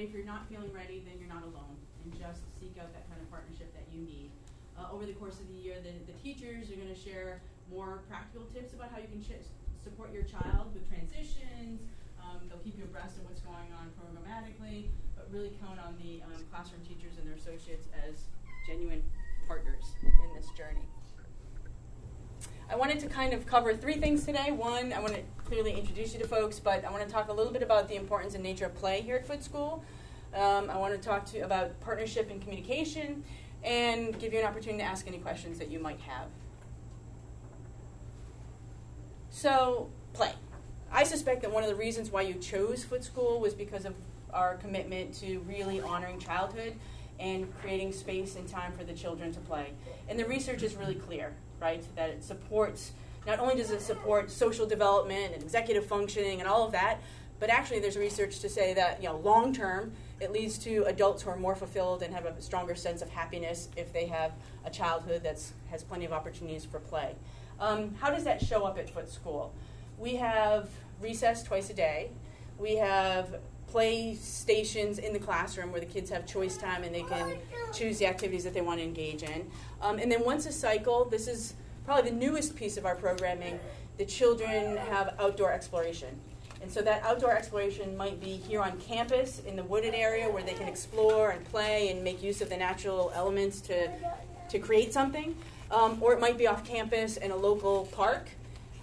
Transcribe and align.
if 0.00 0.14
you're 0.14 0.26
not 0.26 0.48
feeling 0.48 0.72
ready, 0.72 1.02
then 1.02 1.18
you're 1.18 1.32
not 1.32 1.42
alone. 1.42 1.76
And 2.04 2.14
just 2.14 2.42
seek 2.60 2.78
out 2.78 2.92
that 2.94 3.08
kind 3.10 3.20
of 3.20 3.28
partnership 3.30 3.74
that 3.74 3.86
you 3.90 4.00
need. 4.06 4.30
Uh, 4.78 4.94
over 4.94 5.04
the 5.04 5.16
course 5.18 5.42
of 5.42 5.46
the 5.50 5.58
year, 5.58 5.76
the, 5.82 5.90
the 6.06 6.16
teachers 6.22 6.70
are 6.70 6.78
going 6.78 6.92
to 6.92 6.98
share 6.98 7.42
more 7.70 8.00
practical 8.08 8.46
tips 8.54 8.72
about 8.72 8.90
how 8.94 8.98
you 8.98 9.10
can 9.10 9.22
support 9.82 10.12
your 10.14 10.22
child 10.22 10.70
with 10.72 10.86
transitions. 10.88 11.82
Um, 12.22 12.46
they'll 12.48 12.62
keep 12.62 12.78
you 12.78 12.84
abreast 12.84 13.18
of 13.18 13.24
what's 13.26 13.42
going 13.42 13.72
on 13.74 13.90
programmatically, 13.98 14.88
but 15.16 15.26
really 15.32 15.52
count 15.60 15.80
on 15.82 15.98
the 15.98 16.22
um, 16.22 16.38
classroom 16.50 16.82
teachers 16.86 17.18
and 17.18 17.26
their 17.26 17.36
associates 17.36 17.88
as 18.06 18.30
genuine 18.66 19.02
partners 19.46 19.84
in 20.02 20.30
this 20.36 20.48
journey. 20.56 20.84
I 22.70 22.76
wanted 22.76 22.98
to 23.00 23.06
kind 23.06 23.32
of 23.32 23.46
cover 23.46 23.74
three 23.74 23.96
things 23.96 24.26
today. 24.26 24.50
One, 24.50 24.92
I 24.92 25.00
want 25.00 25.14
to 25.14 25.22
clearly 25.44 25.72
introduce 25.72 26.12
you 26.12 26.20
to 26.20 26.28
folks, 26.28 26.60
but 26.60 26.84
I 26.84 26.90
want 26.90 27.02
to 27.02 27.10
talk 27.10 27.28
a 27.28 27.32
little 27.32 27.52
bit 27.52 27.62
about 27.62 27.88
the 27.88 27.94
importance 27.94 28.34
and 28.34 28.42
nature 28.42 28.66
of 28.66 28.74
play 28.74 29.00
here 29.00 29.16
at 29.16 29.26
Foote 29.26 29.42
School. 29.42 29.82
Um, 30.34 30.68
I 30.68 30.76
want 30.76 30.94
to 30.94 31.00
talk 31.00 31.24
to 31.26 31.38
you 31.38 31.44
about 31.44 31.80
partnership 31.80 32.30
and 32.30 32.42
communication, 32.42 33.24
and 33.64 34.18
give 34.18 34.34
you 34.34 34.40
an 34.40 34.44
opportunity 34.44 34.82
to 34.82 34.84
ask 34.84 35.06
any 35.06 35.18
questions 35.18 35.58
that 35.58 35.70
you 35.70 35.78
might 35.78 36.00
have. 36.00 36.26
So, 39.30 39.88
play. 40.12 40.32
I 40.92 41.04
suspect 41.04 41.42
that 41.42 41.50
one 41.50 41.62
of 41.62 41.70
the 41.70 41.74
reasons 41.76 42.10
why 42.10 42.22
you 42.22 42.34
chose 42.34 42.84
Foote 42.84 43.04
School 43.04 43.40
was 43.40 43.54
because 43.54 43.86
of 43.86 43.94
our 44.32 44.56
commitment 44.56 45.14
to 45.14 45.38
really 45.40 45.80
honoring 45.80 46.18
childhood 46.18 46.74
and 47.18 47.52
creating 47.60 47.92
space 47.92 48.36
and 48.36 48.46
time 48.46 48.72
for 48.76 48.84
the 48.84 48.92
children 48.92 49.32
to 49.32 49.40
play. 49.40 49.72
And 50.08 50.18
the 50.18 50.26
research 50.26 50.62
is 50.62 50.76
really 50.76 50.94
clear 50.94 51.34
right? 51.60 51.84
That 51.96 52.10
it 52.10 52.24
supports, 52.24 52.92
not 53.26 53.38
only 53.38 53.56
does 53.56 53.70
it 53.70 53.80
support 53.80 54.30
social 54.30 54.66
development 54.66 55.34
and 55.34 55.42
executive 55.42 55.86
functioning 55.86 56.40
and 56.40 56.48
all 56.48 56.64
of 56.64 56.72
that, 56.72 57.00
but 57.40 57.50
actually 57.50 57.78
there's 57.78 57.96
research 57.96 58.40
to 58.40 58.48
say 58.48 58.74
that, 58.74 59.02
you 59.02 59.08
know, 59.08 59.16
long 59.18 59.52
term, 59.52 59.92
it 60.20 60.32
leads 60.32 60.58
to 60.58 60.84
adults 60.84 61.22
who 61.22 61.30
are 61.30 61.36
more 61.36 61.54
fulfilled 61.54 62.02
and 62.02 62.12
have 62.12 62.26
a 62.26 62.40
stronger 62.42 62.74
sense 62.74 63.02
of 63.02 63.08
happiness 63.10 63.68
if 63.76 63.92
they 63.92 64.06
have 64.06 64.32
a 64.64 64.70
childhood 64.70 65.22
that 65.22 65.40
has 65.70 65.84
plenty 65.84 66.04
of 66.04 66.12
opportunities 66.12 66.64
for 66.64 66.80
play. 66.80 67.14
Um, 67.60 67.94
how 68.00 68.10
does 68.10 68.24
that 68.24 68.42
show 68.42 68.64
up 68.64 68.78
at 68.78 68.90
Foote 68.90 69.08
School? 69.08 69.52
We 69.98 70.16
have 70.16 70.68
recess 71.00 71.42
twice 71.42 71.70
a 71.70 71.74
day. 71.74 72.10
We 72.58 72.76
have 72.76 73.36
play 73.70 74.14
stations 74.14 74.98
in 74.98 75.12
the 75.12 75.18
classroom 75.18 75.70
where 75.70 75.80
the 75.80 75.86
kids 75.86 76.10
have 76.10 76.26
choice 76.26 76.56
time 76.56 76.84
and 76.84 76.94
they 76.94 77.02
can 77.02 77.36
choose 77.72 77.98
the 77.98 78.06
activities 78.06 78.44
that 78.44 78.54
they 78.54 78.60
want 78.60 78.78
to 78.78 78.84
engage 78.84 79.22
in. 79.22 79.50
Um, 79.82 79.98
and 79.98 80.10
then 80.10 80.24
once 80.24 80.46
a 80.46 80.52
cycle, 80.52 81.04
this 81.04 81.28
is 81.28 81.54
probably 81.84 82.10
the 82.10 82.16
newest 82.16 82.56
piece 82.56 82.76
of 82.76 82.84
our 82.84 82.94
programming, 82.94 83.58
the 83.96 84.04
children 84.04 84.76
have 84.76 85.14
outdoor 85.18 85.52
exploration. 85.52 86.18
And 86.60 86.70
so 86.70 86.82
that 86.82 87.02
outdoor 87.02 87.32
exploration 87.32 87.96
might 87.96 88.20
be 88.20 88.36
here 88.36 88.60
on 88.60 88.78
campus 88.80 89.40
in 89.46 89.56
the 89.56 89.62
wooded 89.62 89.94
area 89.94 90.28
where 90.28 90.42
they 90.42 90.54
can 90.54 90.66
explore 90.66 91.30
and 91.30 91.44
play 91.46 91.90
and 91.90 92.02
make 92.02 92.22
use 92.22 92.40
of 92.40 92.48
the 92.48 92.56
natural 92.56 93.12
elements 93.14 93.60
to, 93.62 93.88
to 94.48 94.58
create 94.58 94.92
something. 94.92 95.36
Um, 95.70 95.98
or 96.00 96.14
it 96.14 96.20
might 96.20 96.38
be 96.38 96.46
off 96.46 96.64
campus 96.64 97.16
in 97.16 97.30
a 97.30 97.36
local 97.36 97.86
park. 97.92 98.28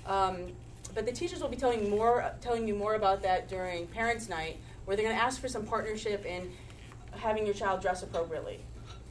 Um, 0.05 0.53
but 0.93 1.05
the 1.05 1.11
teachers 1.11 1.41
will 1.41 1.49
be 1.49 1.57
telling 1.57 1.89
more, 1.89 2.31
telling 2.41 2.67
you 2.67 2.75
more 2.75 2.95
about 2.95 3.21
that 3.23 3.49
during 3.49 3.87
Parents' 3.87 4.29
Night 4.29 4.57
where 4.85 4.95
they're 4.95 5.05
going 5.05 5.17
to 5.17 5.21
ask 5.23 5.41
for 5.41 5.47
some 5.47 5.65
partnership 5.65 6.25
in 6.25 6.51
having 7.11 7.45
your 7.45 7.55
child 7.55 7.81
dress 7.81 8.03
appropriately. 8.03 8.59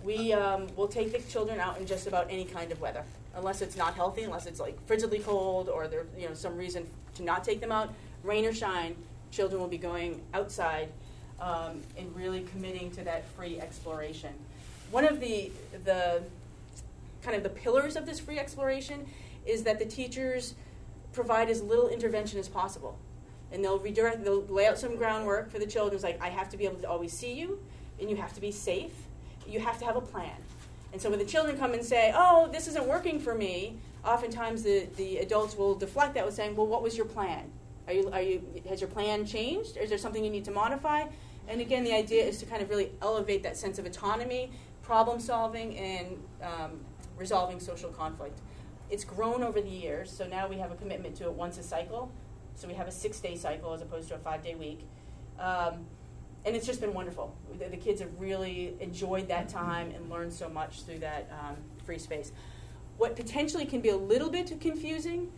We 0.02 0.32
um, 0.32 0.66
will 0.76 0.88
take 0.88 1.12
the 1.12 1.18
children 1.30 1.60
out 1.60 1.78
in 1.78 1.86
just 1.86 2.06
about 2.06 2.26
any 2.30 2.44
kind 2.44 2.70
of 2.72 2.80
weather, 2.80 3.04
unless 3.34 3.62
it's 3.62 3.76
not 3.76 3.94
healthy, 3.94 4.22
unless 4.22 4.46
it's 4.46 4.60
like 4.60 4.78
frigidly 4.86 5.20
cold 5.20 5.68
or 5.68 5.88
there's 5.88 6.06
you 6.18 6.28
know 6.28 6.34
some 6.34 6.56
reason 6.56 6.86
to 7.14 7.22
not 7.22 7.42
take 7.44 7.60
them 7.60 7.72
out. 7.72 7.92
Rain 8.22 8.44
or 8.44 8.52
shine, 8.52 8.96
children 9.30 9.60
will 9.60 9.68
be 9.68 9.78
going 9.78 10.20
outside 10.34 10.88
um, 11.40 11.80
and 11.96 12.14
really 12.14 12.42
committing 12.52 12.90
to 12.92 13.04
that 13.04 13.26
free 13.30 13.58
exploration. 13.60 14.32
One 14.90 15.06
of 15.06 15.20
the 15.20 15.50
the 15.84 16.22
kind 17.22 17.36
of 17.36 17.42
the 17.42 17.48
pillars 17.48 17.96
of 17.96 18.04
this 18.04 18.20
free 18.20 18.38
exploration 18.38 19.06
is 19.46 19.62
that 19.62 19.78
the 19.78 19.86
teachers 19.86 20.54
provide 21.12 21.48
as 21.48 21.62
little 21.62 21.88
intervention 21.88 22.38
as 22.38 22.48
possible 22.48 22.98
and 23.54 23.64
they'll 23.64 23.78
redirect, 23.78 24.24
they'll 24.24 24.44
lay 24.46 24.66
out 24.66 24.76
some 24.76 24.96
groundwork 24.96 25.50
for 25.50 25.60
the 25.60 25.66
children. 25.66 25.94
It's 25.94 26.02
like, 26.02 26.20
I 26.20 26.28
have 26.28 26.48
to 26.50 26.56
be 26.56 26.64
able 26.64 26.80
to 26.80 26.88
always 26.88 27.12
see 27.12 27.32
you, 27.32 27.60
and 28.00 28.10
you 28.10 28.16
have 28.16 28.34
to 28.34 28.40
be 28.40 28.50
safe. 28.50 28.92
You 29.46 29.60
have 29.60 29.78
to 29.78 29.84
have 29.84 29.94
a 29.96 30.00
plan. 30.00 30.36
And 30.92 31.00
so 31.00 31.08
when 31.08 31.20
the 31.20 31.24
children 31.24 31.56
come 31.56 31.72
and 31.72 31.84
say, 31.84 32.12
oh, 32.14 32.48
this 32.52 32.66
isn't 32.68 32.86
working 32.86 33.20
for 33.20 33.34
me, 33.34 33.78
oftentimes 34.04 34.64
the, 34.64 34.88
the 34.96 35.18
adults 35.18 35.56
will 35.56 35.74
deflect 35.74 36.14
that 36.14 36.26
with 36.26 36.34
saying, 36.34 36.56
well, 36.56 36.66
what 36.66 36.82
was 36.82 36.96
your 36.96 37.06
plan? 37.06 37.50
Are 37.86 37.92
you, 37.92 38.10
are 38.12 38.22
you, 38.22 38.42
has 38.68 38.80
your 38.80 38.90
plan 38.90 39.24
changed? 39.24 39.76
Or 39.76 39.80
is 39.80 39.88
there 39.88 39.98
something 39.98 40.24
you 40.24 40.30
need 40.30 40.44
to 40.46 40.50
modify? 40.50 41.04
And 41.46 41.60
again, 41.60 41.84
the 41.84 41.92
idea 41.94 42.24
is 42.24 42.38
to 42.38 42.46
kind 42.46 42.60
of 42.60 42.70
really 42.70 42.90
elevate 43.02 43.42
that 43.44 43.56
sense 43.56 43.78
of 43.78 43.86
autonomy, 43.86 44.50
problem 44.82 45.20
solving, 45.20 45.76
and 45.76 46.22
um, 46.42 46.80
resolving 47.16 47.60
social 47.60 47.90
conflict. 47.90 48.40
It's 48.90 49.04
grown 49.04 49.42
over 49.42 49.60
the 49.60 49.68
years, 49.68 50.10
so 50.10 50.26
now 50.26 50.48
we 50.48 50.56
have 50.56 50.72
a 50.72 50.76
commitment 50.76 51.14
to 51.16 51.24
it 51.24 51.32
once 51.32 51.58
a 51.58 51.62
cycle. 51.62 52.10
So 52.54 52.68
we 52.68 52.74
have 52.74 52.88
a 52.88 52.92
six 52.92 53.20
day 53.20 53.36
cycle 53.36 53.72
as 53.72 53.82
opposed 53.82 54.08
to 54.08 54.14
a 54.14 54.18
five 54.18 54.42
day 54.42 54.54
week. 54.54 54.86
Um, 55.38 55.86
and 56.44 56.54
it's 56.54 56.66
just 56.66 56.80
been 56.80 56.92
wonderful. 56.92 57.34
The, 57.58 57.68
the, 57.68 57.76
kids 57.76 58.00
have 58.00 58.20
really 58.20 58.76
enjoyed 58.78 59.28
that 59.28 59.48
time 59.48 59.90
and 59.92 60.10
learned 60.10 60.32
so 60.32 60.48
much 60.48 60.82
through 60.82 60.98
that 60.98 61.30
um, 61.32 61.56
free 61.84 61.98
space. 61.98 62.32
What 62.98 63.16
potentially 63.16 63.64
can 63.64 63.80
be 63.80 63.88
a 63.88 63.96
little 63.96 64.30
bit 64.30 64.60
confusing 64.60 65.32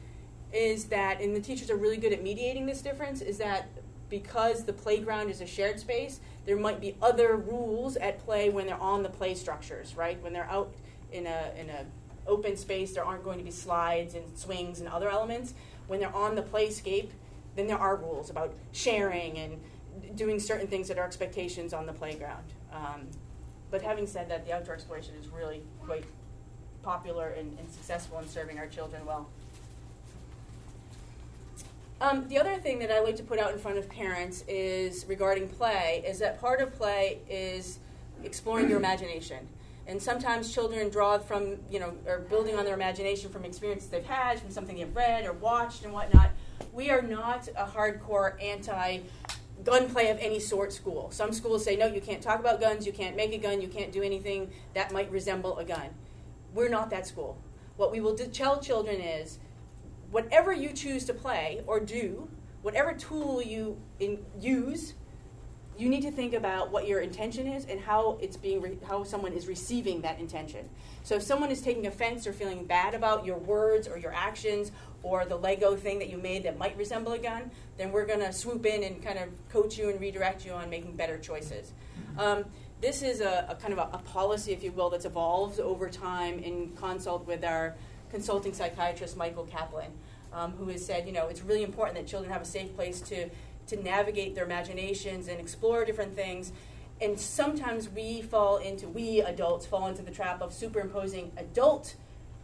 is 0.53 0.87
that, 0.87 1.21
and 1.21 1.35
the 1.35 1.41
teachers 1.41 1.71
are 1.71 1.77
really 1.77 1.97
good 1.97 2.13
at 2.13 2.23
mediating 2.23 2.67
this 2.67 2.83
difference, 2.83 3.21
is 3.21 3.39
that 3.39 3.69
because 4.09 4.65
the 4.65 4.73
playground 4.73 5.31
is 5.31 5.41
a 5.41 5.47
shared 5.47 5.81
space, 5.81 6.21
there 6.45 6.57
might 6.57 6.81
be 6.81 6.97
other 7.01 7.37
rules 7.37 7.97
at 7.97 8.19
play 8.25 8.51
when 8.51 8.67
they're 8.67 8.81
on 8.81 9.03
the 9.03 9.09
play 9.09 9.35
structures, 9.35 9.97
right? 9.97 10.21
When 10.23 10.33
they're 10.33 10.51
out 10.51 10.73
in 11.13 11.27
a 11.27 11.53
in 11.59 11.71
a 11.71 11.85
open 12.27 12.57
space, 12.57 12.93
there 12.93 13.05
aren't 13.05 13.25
going 13.25 13.39
to 13.39 13.45
be 13.45 13.51
slides 13.51 14.15
and 14.15 14.37
swings 14.37 14.81
and 14.81 14.89
other 14.89 15.09
elements 15.09 15.55
when 15.87 16.01
they're 16.01 16.15
on 16.15 16.35
the 16.35 16.43
playscape, 16.43 17.11
then 17.55 17.67
there 17.67 17.79
are 17.79 17.97
rules 17.97 18.31
about 18.31 18.55
sharing 18.73 19.39
and 19.39 19.61
doing 20.17 20.39
certain 20.39 20.67
things 20.67 20.89
that 20.89 20.99
are 20.99 21.05
expectations 21.05 21.73
on 21.73 21.87
the 21.87 21.93
playground. 21.93 22.45
Um, 22.73 23.07
but 23.71 23.83
having 23.83 24.07
said 24.07 24.29
that, 24.31 24.47
the 24.47 24.53
outdoor 24.53 24.75
exploration 24.75 25.15
is 25.21 25.29
really 25.29 25.63
quite 25.85 26.05
popular 26.83 27.29
and, 27.31 27.59
and 27.59 27.71
successful 27.71 28.19
in 28.19 28.29
serving 28.29 28.59
our 28.59 28.67
children 28.67 29.05
well. 29.07 29.29
Um, 32.01 32.29
the 32.29 32.39
other 32.39 32.57
thing 32.57 32.79
that 32.81 32.91
I 32.91 33.01
like 33.01 33.17
to 33.17 33.23
put 33.23 33.39
out 33.39 33.53
in 33.53 33.59
front 33.59 33.79
of 33.79 33.89
parents 33.89 34.45
is 34.47 35.07
regarding 35.09 35.49
play 35.49 36.05
is 36.07 36.19
that 36.19 36.39
part 36.41 36.61
of 36.61 36.75
play 36.75 37.21
is 37.29 37.79
exploring 38.23 38.69
your 38.69 38.79
imagination. 38.79 39.49
And 39.89 40.03
sometimes 40.03 40.53
children 40.53 40.89
draw 40.89 41.19
from, 41.19 41.59
you 41.71 41.79
know, 41.79 41.95
or 42.07 42.19
building 42.19 42.57
on 42.57 42.65
their 42.65 42.75
imagination 42.75 43.31
from 43.31 43.45
experiences 43.45 43.89
they've 43.89 44.05
had, 44.05 44.41
from 44.41 44.51
something 44.51 44.77
they've 44.77 44.97
read 44.97 45.25
or 45.25 45.33
watched 45.33 45.85
and 45.85 45.93
whatnot. 45.93 46.31
We 46.73 46.91
are 46.91 47.03
not 47.03 47.49
a 47.57 47.65
hardcore 47.65 48.43
anti 48.43 49.01
gunplay 49.65 50.11
of 50.11 50.19
any 50.19 50.41
sort 50.41 50.73
school. 50.73 51.11
Some 51.11 51.33
schools 51.33 51.65
say, 51.65 51.77
no, 51.77 51.87
you 51.87 52.01
can't 52.01 52.23
talk 52.23 52.41
about 52.41 52.61
guns, 52.61 52.87
you 52.87 52.93
can't 52.93 53.17
make 53.17 53.33
a 53.33 53.39
gun, 53.39 53.61
you 53.61 53.69
can't 53.69 53.93
do 53.93 54.03
anything 54.03 54.51
that 54.75 54.93
might 54.93 55.11
resemble 55.11 55.59
a 55.59 55.65
gun. 55.65 55.89
We're 56.55 56.69
not 56.69 56.91
that 56.91 57.07
school. 57.07 57.39
What 57.77 57.93
we 57.93 58.01
will 58.01 58.15
tell 58.15 58.61
children 58.61 59.01
is 59.01 59.39
whatever 60.11 60.53
you 60.53 60.73
choose 60.73 61.05
to 61.07 61.15
play 61.15 61.63
or 61.67 61.81
do, 61.81 62.29
whatever 62.63 62.93
tool 62.93 63.43
you 63.43 63.79
in, 63.99 64.25
use, 64.41 64.95
you 65.79 65.89
need 65.89 66.03
to 66.03 66.11
think 66.11 66.33
about 66.35 66.71
what 66.71 66.87
your 66.87 67.01
intention 67.01 67.47
is 67.47 67.67
and 67.67 67.81
how 67.81 68.19
it's 68.21 68.37
being 68.37 68.61
re- 68.61 68.79
how 68.87 69.05
someone 69.05 69.33
is 69.33 69.47
receiving 69.47 70.01
that 70.03 70.19
intention. 70.19 70.69
So 71.03 71.17
if 71.17 71.23
someone 71.23 71.51
is 71.51 71.61
taking 71.61 71.87
offense 71.87 72.27
or 72.27 72.33
feeling 72.33 72.65
bad 72.65 72.95
about 72.95 73.25
your 73.25 73.39
words 73.39 73.87
or 73.87 73.99
your 73.99 74.13
actions 74.13 74.73
or 75.03 75.25
the 75.25 75.37
Lego 75.37 75.77
thing 75.77 75.99
that 75.99 76.09
you 76.09 76.19
made 76.19 76.43
that 76.45 76.59
might 76.59 76.77
resemble 76.77 77.13
a 77.13 77.19
gun, 77.19 77.51
then 77.77 77.93
we're 77.93 78.07
going 78.07 78.21
to 78.21 78.33
swoop 78.33 78.67
in 78.67 78.83
and 78.83 79.03
kind 79.03 79.19
of 79.19 79.29
coach 79.49 79.79
you 79.79 79.89
and 79.91 80.01
redirect 80.01 80.45
you 80.45 80.53
on 80.53 80.69
making 80.69 80.97
better 80.97 81.19
choices. 81.19 81.73
Um, 82.19 82.45
this 82.81 83.03
is 83.03 83.21
a, 83.21 83.47
a 83.49 83.55
kind 83.55 83.73
of 83.73 83.79
a, 83.79 83.97
a, 83.97 83.99
policy, 83.99 84.53
if 84.53 84.63
you 84.63 84.73
will, 84.73 84.91
that's 84.91 85.05
evolved 85.05 85.61
over 85.61 85.89
time 85.89 86.39
in 86.41 86.73
consult 86.77 87.27
with 87.27 87.45
our 87.45 87.75
consulting 88.11 88.53
psychiatrist 88.53 89.17
Michael 89.17 89.45
Kaplan, 89.45 89.91
um, 90.33 90.53
who 90.53 90.69
has 90.69 90.85
said, 90.85 91.07
you 91.07 91.13
know, 91.13 91.29
it's 91.29 91.43
really 91.43 91.63
important 91.63 91.97
that 91.97 92.07
children 92.07 92.33
have 92.33 92.43
a 92.43 92.47
safe 92.47 92.75
place 92.75 93.01
to 93.03 93.29
to 93.69 93.83
navigate 93.83 94.35
their 94.35 94.45
imaginations 94.45 95.29
and 95.29 95.41
explore 95.41 95.85
different 95.85 96.15
things. 96.15 96.53
And 97.01 97.19
sometimes 97.19 97.89
we 97.91 98.23
fall 98.23 98.57
into, 98.59 98.89
we 98.89 99.21
adults 99.21 99.67
fall 99.67 99.87
into 99.89 100.03
the 100.03 100.11
trap 100.11 100.41
of 100.41 100.53
superimposing 100.53 101.33
adult 101.37 101.95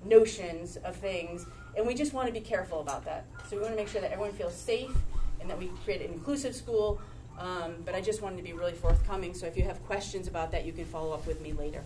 notions 0.05 0.77
of 0.79 0.97
things, 0.97 1.47
and 1.77 1.87
we 1.87 1.95
just 1.95 2.13
want 2.13 2.27
to 2.27 2.33
be 2.33 2.41
careful 2.41 2.81
about 2.81 3.05
that. 3.05 3.25
So 3.49 3.57
we 3.57 3.63
want 3.63 3.75
to 3.75 3.77
make 3.77 3.89
sure 3.89 4.01
that 4.01 4.13
everyone 4.13 4.33
feels 4.33 4.55
safe 4.55 4.95
and 5.41 5.49
that 5.49 5.59
we 5.59 5.71
create 5.85 6.03
an 6.03 6.13
inclusive 6.13 6.55
school. 6.55 7.01
Um, 7.39 7.77
but 7.85 7.95
I 7.95 8.01
just 8.01 8.21
wanted 8.21 8.37
to 8.37 8.43
be 8.43 8.53
really 8.53 8.75
forthcoming, 8.75 9.33
so 9.33 9.47
if 9.47 9.57
you 9.57 9.63
have 9.65 9.83
questions 9.87 10.29
about 10.29 10.53
that, 10.53 10.67
you 10.67 10.73
can 10.73 10.85
follow 10.85 11.13
up 11.13 11.27
with 11.27 11.41
me 11.41 11.53
later. 11.53 11.83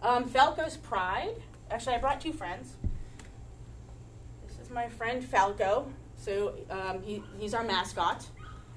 Um, 0.00 0.28
Falco's 0.28 0.76
Pride. 0.76 1.34
Actually, 1.70 1.96
I 1.96 1.98
brought 1.98 2.20
two 2.20 2.32
friends 2.32 2.76
is 4.66 4.72
my 4.72 4.88
friend 4.88 5.24
Falco. 5.24 5.86
So 6.16 6.54
um, 6.70 7.02
he, 7.02 7.22
he's 7.38 7.54
our 7.54 7.62
mascot. 7.62 8.26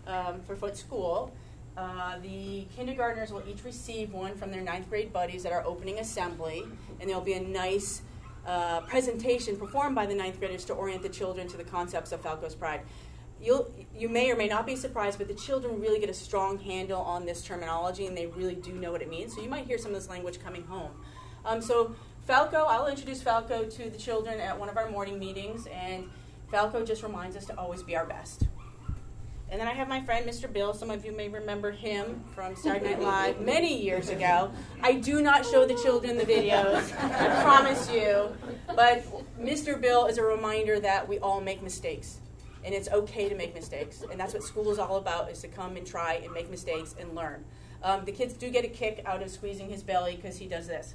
um, 0.09 0.41
for 0.41 0.55
Foote 0.55 0.77
School. 0.77 1.31
Uh, 1.77 2.17
the 2.19 2.65
kindergartners 2.75 3.31
will 3.31 3.43
each 3.47 3.63
receive 3.63 4.11
one 4.11 4.35
from 4.35 4.51
their 4.51 4.61
ninth 4.61 4.89
grade 4.89 5.13
buddies 5.13 5.45
at 5.45 5.53
our 5.53 5.63
opening 5.65 5.99
assembly, 5.99 6.65
and 6.99 7.09
there'll 7.09 7.21
be 7.21 7.33
a 7.33 7.41
nice 7.41 8.01
uh, 8.45 8.81
presentation 8.81 9.55
performed 9.55 9.95
by 9.95 10.05
the 10.05 10.15
ninth 10.15 10.39
graders 10.39 10.65
to 10.65 10.73
orient 10.73 11.03
the 11.03 11.09
children 11.09 11.47
to 11.47 11.57
the 11.57 11.63
concepts 11.63 12.11
of 12.11 12.21
Falco's 12.21 12.55
Pride. 12.55 12.81
You'll, 13.41 13.73
you 13.95 14.09
may 14.09 14.29
or 14.31 14.35
may 14.35 14.49
not 14.49 14.65
be 14.65 14.75
surprised, 14.75 15.17
but 15.17 15.29
the 15.29 15.33
children 15.33 15.79
really 15.79 15.99
get 15.99 16.09
a 16.09 16.13
strong 16.13 16.59
handle 16.59 17.01
on 17.01 17.25
this 17.25 17.41
terminology 17.41 18.05
and 18.05 18.17
they 18.17 18.25
really 18.25 18.55
do 18.55 18.73
know 18.73 18.91
what 18.91 19.01
it 19.01 19.09
means. 19.09 19.33
So 19.33 19.41
you 19.41 19.47
might 19.47 19.65
hear 19.65 19.77
some 19.77 19.91
of 19.93 19.97
this 19.97 20.09
language 20.09 20.41
coming 20.43 20.65
home. 20.65 20.91
Um, 21.45 21.61
so, 21.61 21.95
Falco, 22.29 22.65
I'll 22.65 22.85
introduce 22.85 23.23
Falco 23.23 23.65
to 23.65 23.89
the 23.89 23.97
children 23.97 24.39
at 24.39 24.59
one 24.59 24.69
of 24.69 24.77
our 24.77 24.87
morning 24.87 25.17
meetings, 25.17 25.65
and 25.65 26.07
Falco 26.51 26.85
just 26.85 27.01
reminds 27.01 27.35
us 27.35 27.43
to 27.45 27.57
always 27.57 27.81
be 27.81 27.95
our 27.95 28.05
best. 28.05 28.43
And 29.49 29.59
then 29.59 29.67
I 29.67 29.73
have 29.73 29.87
my 29.87 30.01
friend 30.01 30.29
Mr. 30.29 30.53
Bill. 30.53 30.75
Some 30.75 30.91
of 30.91 31.03
you 31.03 31.11
may 31.11 31.27
remember 31.27 31.71
him 31.71 32.23
from 32.35 32.55
Saturday 32.55 32.91
Night 32.91 33.01
Live 33.01 33.41
many 33.41 33.81
years 33.81 34.09
ago. 34.09 34.51
I 34.83 34.93
do 34.93 35.23
not 35.23 35.43
show 35.43 35.65
the 35.65 35.73
children 35.73 36.19
the 36.19 36.23
videos, 36.23 36.93
I 37.01 37.41
promise 37.41 37.89
you. 37.91 38.29
But 38.75 39.03
Mr. 39.41 39.81
Bill 39.81 40.05
is 40.05 40.19
a 40.19 40.23
reminder 40.23 40.79
that 40.81 41.09
we 41.09 41.17
all 41.17 41.41
make 41.41 41.63
mistakes. 41.63 42.19
And 42.63 42.75
it's 42.75 42.89
okay 42.89 43.27
to 43.27 43.33
make 43.33 43.55
mistakes. 43.55 44.03
And 44.11 44.19
that's 44.19 44.35
what 44.35 44.43
school 44.43 44.69
is 44.69 44.77
all 44.77 44.97
about, 44.97 45.31
is 45.31 45.41
to 45.41 45.47
come 45.47 45.77
and 45.77 45.87
try 45.87 46.21
and 46.23 46.31
make 46.31 46.51
mistakes 46.51 46.93
and 46.99 47.15
learn. 47.15 47.43
Um, 47.81 48.05
the 48.05 48.11
kids 48.11 48.35
do 48.35 48.51
get 48.51 48.65
a 48.65 48.67
kick 48.67 49.01
out 49.07 49.23
of 49.23 49.31
squeezing 49.31 49.69
his 49.69 49.81
belly 49.81 50.15
because 50.15 50.37
he 50.37 50.45
does 50.45 50.67
this. 50.67 50.93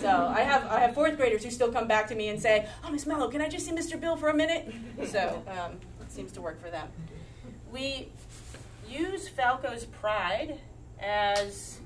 So 0.00 0.08
I 0.08 0.40
have 0.40 0.66
I 0.66 0.80
have 0.80 0.94
fourth 0.94 1.16
graders 1.16 1.44
who 1.44 1.50
still 1.50 1.72
come 1.72 1.88
back 1.88 2.06
to 2.08 2.14
me 2.14 2.28
and 2.28 2.40
say, 2.40 2.68
"Oh, 2.84 2.90
Miss 2.90 3.04
Mello, 3.06 3.28
can 3.28 3.40
I 3.40 3.48
just 3.48 3.66
see 3.66 3.72
Mr. 3.72 4.00
Bill 4.00 4.16
for 4.16 4.28
a 4.28 4.34
minute?" 4.34 4.72
So 5.06 5.42
um, 5.48 5.78
it 6.00 6.12
seems 6.12 6.32
to 6.32 6.40
work 6.40 6.60
for 6.62 6.70
them. 6.70 6.88
We 7.72 8.08
use 8.88 9.28
Falco's 9.28 9.84
Pride 9.86 10.60
as 11.00 11.80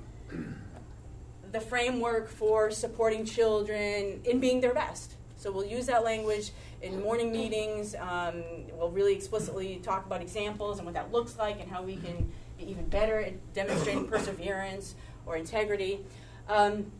the 1.51 1.61
framework 1.61 2.29
for 2.29 2.71
supporting 2.71 3.25
children 3.25 4.21
in 4.25 4.41
being 4.41 4.61
their 4.61 4.75
best. 4.75 5.17
So 5.37 5.51
we'll 5.51 5.67
use 5.67 5.87
that 5.87 6.05
language 6.05 6.53
in 6.83 7.03
morning 7.03 7.33
meetings. 7.33 7.95
Um, 7.97 8.45
we'll 8.73 8.91
really 8.91 9.15
explicitly 9.15 9.81
talk 9.83 10.07
about 10.07 10.23
examples 10.23 10.79
and 10.79 10.87
what 10.87 10.95
that 10.95 11.13
looks 11.13 11.37
like 11.37 11.61
and 11.61 11.71
how 11.71 11.83
we 11.83 11.97
can 11.97 12.31
be 12.59 12.71
even 12.71 12.87
better 12.87 13.19
at 13.21 13.53
demonstrating 13.53 14.07
perseverance 14.07 14.95
or 15.27 15.37
integrity. 15.37 16.01
Um, 16.49 16.91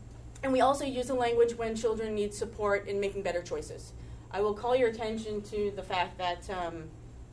and 0.43 0.51
we 0.51 0.61
also 0.61 0.85
use 0.85 1.07
the 1.07 1.13
language 1.13 1.55
when 1.55 1.75
children 1.75 2.15
need 2.15 2.33
support 2.33 2.87
in 2.87 2.99
making 2.99 3.23
better 3.23 3.41
choices. 3.41 3.93
I 4.31 4.41
will 4.41 4.53
call 4.53 4.75
your 4.75 4.89
attention 4.89 5.41
to 5.43 5.71
the 5.75 5.83
fact 5.83 6.17
that 6.17 6.49
um, 6.49 6.85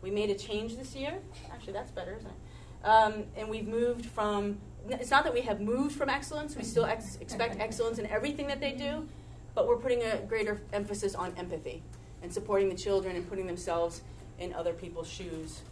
we 0.02 0.10
made 0.10 0.30
a 0.30 0.34
change 0.34 0.76
this 0.76 0.94
year. 0.94 1.18
Actually, 1.52 1.72
that's 1.72 1.90
better, 1.90 2.14
isn't 2.14 2.30
it? 2.30 2.86
Um, 2.86 3.24
and 3.36 3.48
we've 3.48 3.66
moved 3.66 4.06
from, 4.06 4.58
it's 4.88 5.10
not 5.10 5.24
that 5.24 5.34
we 5.34 5.40
have 5.42 5.60
moved 5.60 5.96
from 5.96 6.08
excellence, 6.08 6.56
we 6.56 6.62
still 6.62 6.84
ex- 6.84 7.16
expect 7.20 7.56
excellence 7.60 7.98
in 7.98 8.06
everything 8.06 8.46
that 8.46 8.60
they 8.60 8.72
do, 8.72 9.06
but 9.54 9.66
we're 9.66 9.76
putting 9.76 10.02
a 10.02 10.18
greater 10.18 10.60
emphasis 10.72 11.14
on 11.14 11.32
empathy 11.36 11.82
and 12.22 12.32
supporting 12.32 12.68
the 12.68 12.74
children 12.74 13.16
and 13.16 13.28
putting 13.28 13.46
themselves 13.46 14.02
in 14.38 14.54
other 14.54 14.72
people's 14.72 15.08
shoes. 15.08 15.62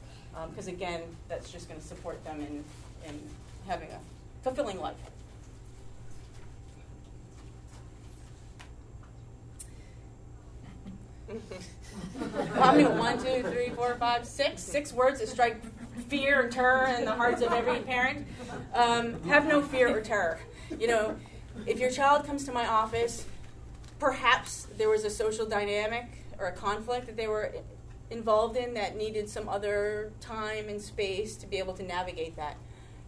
Because 0.50 0.68
um, 0.68 0.74
again, 0.74 1.02
that's 1.28 1.50
just 1.50 1.68
going 1.68 1.80
to 1.80 1.86
support 1.86 2.22
them 2.24 2.40
in, 2.40 2.64
in 3.06 3.20
having 3.66 3.88
a 3.90 3.98
fulfilling 4.42 4.80
life. 4.80 4.96
Many? 12.54 12.84
One, 12.84 13.18
two, 13.18 13.42
three, 13.50 13.70
four, 13.70 13.94
five, 13.96 14.26
six. 14.26 14.62
Six 14.62 14.92
words 14.92 15.20
that 15.20 15.28
strike 15.28 15.62
fear 16.08 16.42
and 16.42 16.52
terror 16.52 16.86
in 16.86 17.04
the 17.04 17.14
hearts 17.14 17.42
of 17.42 17.52
every 17.52 17.80
parent. 17.80 18.26
Um, 18.74 19.22
have 19.24 19.46
no 19.46 19.62
fear 19.62 19.96
or 19.96 20.00
terror. 20.00 20.38
You 20.78 20.86
know, 20.86 21.16
if 21.66 21.78
your 21.78 21.90
child 21.90 22.24
comes 22.24 22.44
to 22.44 22.52
my 22.52 22.66
office, 22.66 23.26
perhaps 23.98 24.68
there 24.76 24.88
was 24.88 25.04
a 25.04 25.10
social 25.10 25.46
dynamic 25.46 26.06
or 26.38 26.46
a 26.46 26.52
conflict 26.52 27.06
that 27.06 27.16
they 27.16 27.26
were 27.26 27.54
involved 28.10 28.56
in 28.56 28.74
that 28.74 28.96
needed 28.96 29.28
some 29.28 29.48
other 29.48 30.12
time 30.20 30.68
and 30.68 30.80
space 30.80 31.36
to 31.36 31.46
be 31.46 31.58
able 31.58 31.74
to 31.74 31.82
navigate 31.82 32.36
that. 32.36 32.56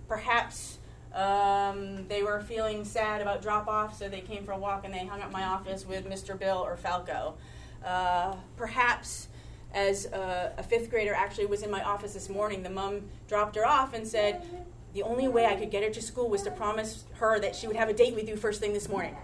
Perhaps 0.08 0.78
um, 1.14 2.06
they 2.08 2.22
were 2.22 2.40
feeling 2.40 2.84
sad 2.84 3.20
about 3.20 3.42
drop 3.42 3.66
off, 3.68 3.96
so 3.96 4.08
they 4.08 4.20
came 4.20 4.44
for 4.44 4.52
a 4.52 4.58
walk 4.58 4.84
and 4.84 4.92
they 4.92 5.06
hung 5.06 5.22
up 5.22 5.32
my 5.32 5.44
office 5.44 5.86
with 5.86 6.08
Mr. 6.08 6.38
Bill 6.38 6.58
or 6.58 6.76
Falco. 6.76 7.34
Uh, 7.84 8.34
perhaps 8.56 9.28
as 9.72 10.06
a, 10.06 10.52
a, 10.58 10.62
fifth 10.62 10.90
grader 10.90 11.14
actually 11.14 11.46
was 11.46 11.62
in 11.62 11.70
my 11.70 11.82
office 11.82 12.12
this 12.12 12.28
morning, 12.28 12.62
the 12.62 12.70
mom 12.70 13.02
dropped 13.28 13.56
her 13.56 13.66
off 13.66 13.94
and 13.94 14.06
said, 14.06 14.42
The 14.94 15.02
only 15.02 15.28
way 15.28 15.46
I 15.46 15.54
could 15.54 15.70
get 15.70 15.82
her 15.82 15.90
to 15.90 16.02
school 16.02 16.28
was 16.28 16.42
to 16.42 16.50
promise 16.50 17.04
her 17.14 17.38
that 17.40 17.54
she 17.54 17.66
would 17.66 17.76
have 17.76 17.88
a 17.88 17.94
date 17.94 18.14
with 18.14 18.28
you 18.28 18.36
first 18.36 18.60
thing 18.60 18.72
this 18.72 18.88
morning. 18.88 19.16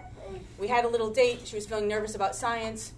We 0.59 0.69
had 0.69 0.85
a 0.85 0.89
little 0.89 1.11
date. 1.11 1.43
She 1.45 1.57
was 1.57 1.67
feeling 1.67 1.89
nervous 1.89 2.15
about 2.15 2.35
science, 2.35 2.93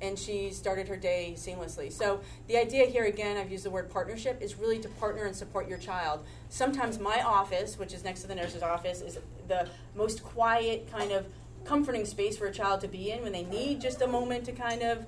and 0.00 0.18
she 0.18 0.50
started 0.50 0.88
her 0.88 0.96
day 0.96 1.34
seamlessly. 1.36 1.90
So, 1.92 2.20
the 2.46 2.56
idea 2.56 2.86
here, 2.86 3.04
again, 3.04 3.36
I've 3.36 3.50
used 3.50 3.64
the 3.64 3.70
word 3.70 3.90
partnership, 3.90 4.40
is 4.42 4.56
really 4.56 4.78
to 4.80 4.88
partner 4.88 5.24
and 5.24 5.34
support 5.34 5.68
your 5.68 5.78
child. 5.78 6.24
Sometimes 6.50 6.98
my 6.98 7.22
office, 7.22 7.78
which 7.78 7.92
is 7.92 8.04
next 8.04 8.22
to 8.22 8.28
the 8.28 8.34
nurse's 8.34 8.62
office, 8.62 9.00
is 9.00 9.18
the 9.48 9.68
most 9.96 10.22
quiet 10.22 10.90
kind 10.92 11.12
of 11.12 11.26
comforting 11.64 12.04
space 12.04 12.36
for 12.36 12.46
a 12.46 12.52
child 12.52 12.80
to 12.80 12.88
be 12.88 13.10
in 13.10 13.22
when 13.22 13.32
they 13.32 13.44
need 13.44 13.80
just 13.80 14.00
a 14.02 14.06
moment 14.06 14.44
to 14.46 14.52
kind 14.52 14.82
of, 14.82 15.04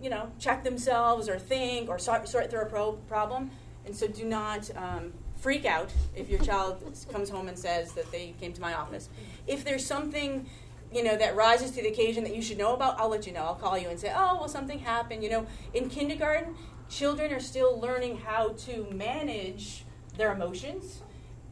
you 0.00 0.10
know, 0.10 0.30
check 0.38 0.64
themselves 0.64 1.28
or 1.28 1.38
think 1.38 1.88
or 1.88 1.98
sort, 1.98 2.28
sort 2.28 2.50
through 2.50 2.62
a 2.62 2.66
pro- 2.66 2.92
problem. 2.92 3.50
And 3.84 3.96
so 3.96 4.06
do 4.06 4.24
not 4.24 4.70
um, 4.76 5.12
freak 5.36 5.64
out 5.64 5.90
if 6.14 6.28
your 6.28 6.40
child 6.40 6.82
comes 7.12 7.30
home 7.30 7.48
and 7.48 7.58
says 7.58 7.92
that 7.92 8.10
they 8.10 8.34
came 8.40 8.52
to 8.52 8.60
my 8.60 8.74
office. 8.74 9.08
If 9.46 9.64
there's 9.64 9.84
something, 9.84 10.48
you 10.92 11.02
know, 11.02 11.16
that 11.16 11.36
rises 11.36 11.70
to 11.72 11.82
the 11.82 11.88
occasion 11.88 12.24
that 12.24 12.34
you 12.34 12.42
should 12.42 12.58
know 12.58 12.74
about, 12.74 12.98
I'll 12.98 13.08
let 13.08 13.26
you 13.26 13.32
know. 13.32 13.42
I'll 13.42 13.54
call 13.54 13.78
you 13.78 13.88
and 13.88 13.98
say, 13.98 14.12
oh, 14.14 14.36
well, 14.38 14.48
something 14.48 14.78
happened. 14.78 15.22
You 15.22 15.30
know, 15.30 15.46
in 15.74 15.88
kindergarten, 15.88 16.54
children 16.88 17.32
are 17.32 17.40
still 17.40 17.78
learning 17.78 18.18
how 18.18 18.50
to 18.50 18.86
manage 18.92 19.84
their 20.16 20.32
emotions 20.32 21.02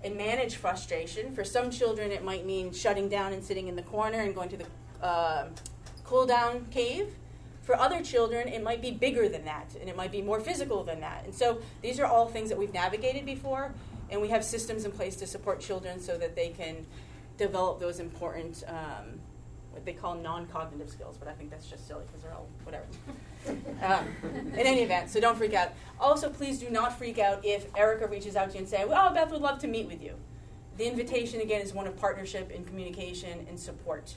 and 0.05 0.17
manage 0.17 0.57
frustration. 0.57 1.35
For 1.35 1.45
some 1.45 1.71
children, 1.71 2.11
it 2.13 2.25
might 2.25 2.45
mean 2.47 2.73
shutting 2.73 3.09
down 3.09 3.33
and 3.33 3.43
sitting 3.43 3.69
in 3.69 3.77
the 3.77 3.83
corner 3.83 4.21
and 4.21 4.35
going 4.35 4.49
to 4.51 4.57
the 4.57 4.67
uh, 5.05 5.49
cool 6.05 6.27
down 6.27 6.67
cave. 6.71 7.15
For 7.63 7.75
other 7.75 8.01
children, 8.01 8.47
it 8.47 8.63
might 8.63 8.81
be 8.81 8.93
bigger 8.93 9.29
than 9.29 9.45
that, 9.45 9.75
and 9.81 9.89
it 9.89 9.97
might 9.97 10.13
be 10.13 10.23
more 10.23 10.39
physical 10.39 10.85
than 10.85 11.01
that. 11.01 11.25
And 11.25 11.35
so 11.35 11.61
these 11.83 11.99
are 11.99 12.07
all 12.07 12.29
things 12.29 12.49
that 12.51 12.59
we've 12.59 12.73
navigated 12.73 13.27
before, 13.27 13.75
and 14.09 14.23
we 14.23 14.29
have 14.29 14.45
systems 14.45 14.85
in 14.85 14.93
place 14.93 15.17
to 15.17 15.27
support 15.27 15.59
children 15.59 16.01
so 16.01 16.17
that 16.17 16.37
they 16.37 16.51
can 16.51 16.87
develop 17.39 17.81
those 17.81 17.99
important, 17.99 18.63
um, 18.69 19.19
they 19.87 19.95
call 19.95 20.15
non 20.17 20.47
cognitive 20.47 20.91
skills, 20.91 21.17
but 21.17 21.29
I 21.29 21.33
think 21.33 21.51
that's 21.51 21.67
just 21.67 21.87
silly 21.89 22.03
because 22.07 22.23
they're 22.23 22.35
all 22.35 22.49
whatever. 22.65 22.85
Um, 23.83 24.09
in 24.55 24.67
any 24.67 24.83
event, 24.83 25.09
so 25.09 25.21
don't 25.21 25.39
freak 25.39 25.55
out. 25.55 25.71
Also, 26.01 26.29
please 26.29 26.59
do 26.59 26.69
not 26.69 26.99
freak 26.99 27.19
out 27.19 27.45
if 27.45 27.69
Erica 27.77 28.09
reaches 28.09 28.35
out 28.35 28.49
to 28.49 28.55
you 28.55 28.61
and 28.61 28.69
say, 28.69 28.85
"Oh, 28.85 29.15
Beth 29.15 29.31
would 29.31 29.41
love 29.41 29.61
to 29.61 29.69
meet 29.69 29.87
with 29.87 30.03
you." 30.03 30.15
The 30.77 30.87
invitation 30.87 31.41
again 31.41 31.63
is 31.63 31.73
one 31.73 31.87
of 31.87 31.97
partnership 31.97 32.51
and 32.55 32.67
communication 32.67 33.47
and 33.49 33.59
support. 33.59 34.17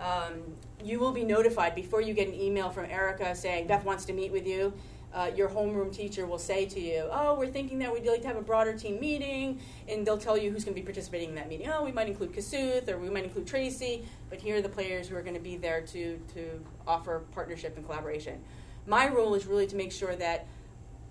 Um, 0.00 0.56
you 0.82 0.98
will 0.98 1.12
be 1.12 1.24
notified 1.24 1.74
before 1.74 2.00
you 2.00 2.14
get 2.14 2.26
an 2.26 2.34
email 2.34 2.70
from 2.70 2.86
Erica 2.86 3.34
saying 3.36 3.66
Beth 3.66 3.84
wants 3.84 4.04
to 4.06 4.12
meet 4.12 4.32
with 4.32 4.46
you. 4.46 4.72
Uh, 5.14 5.30
your 5.36 5.48
homeroom 5.48 5.94
teacher 5.94 6.26
will 6.26 6.40
say 6.40 6.66
to 6.66 6.80
you, 6.80 7.08
"Oh, 7.12 7.34
we're 7.38 7.46
thinking 7.46 7.78
that 7.78 7.92
we'd 7.92 8.04
like 8.04 8.22
to 8.22 8.26
have 8.26 8.36
a 8.36 8.42
broader 8.42 8.76
team 8.76 8.98
meeting," 8.98 9.60
and 9.88 10.04
they'll 10.04 10.18
tell 10.18 10.36
you 10.36 10.50
who's 10.50 10.64
going 10.64 10.74
to 10.74 10.80
be 10.80 10.84
participating 10.84 11.28
in 11.28 11.34
that 11.36 11.48
meeting. 11.48 11.68
Oh, 11.68 11.84
we 11.84 11.92
might 11.92 12.08
include 12.08 12.32
Kasuth, 12.32 12.88
or 12.88 12.98
we 12.98 13.08
might 13.08 13.22
include 13.22 13.46
Tracy, 13.46 14.04
but 14.28 14.40
here 14.40 14.56
are 14.56 14.60
the 14.60 14.68
players 14.68 15.06
who 15.06 15.14
are 15.14 15.22
going 15.22 15.36
to 15.36 15.40
be 15.40 15.56
there 15.56 15.82
to 15.82 16.18
to 16.34 16.64
offer 16.84 17.22
partnership 17.30 17.76
and 17.76 17.86
collaboration. 17.86 18.42
My 18.86 19.08
role 19.08 19.36
is 19.36 19.46
really 19.46 19.68
to 19.68 19.76
make 19.76 19.92
sure 19.92 20.16
that 20.16 20.46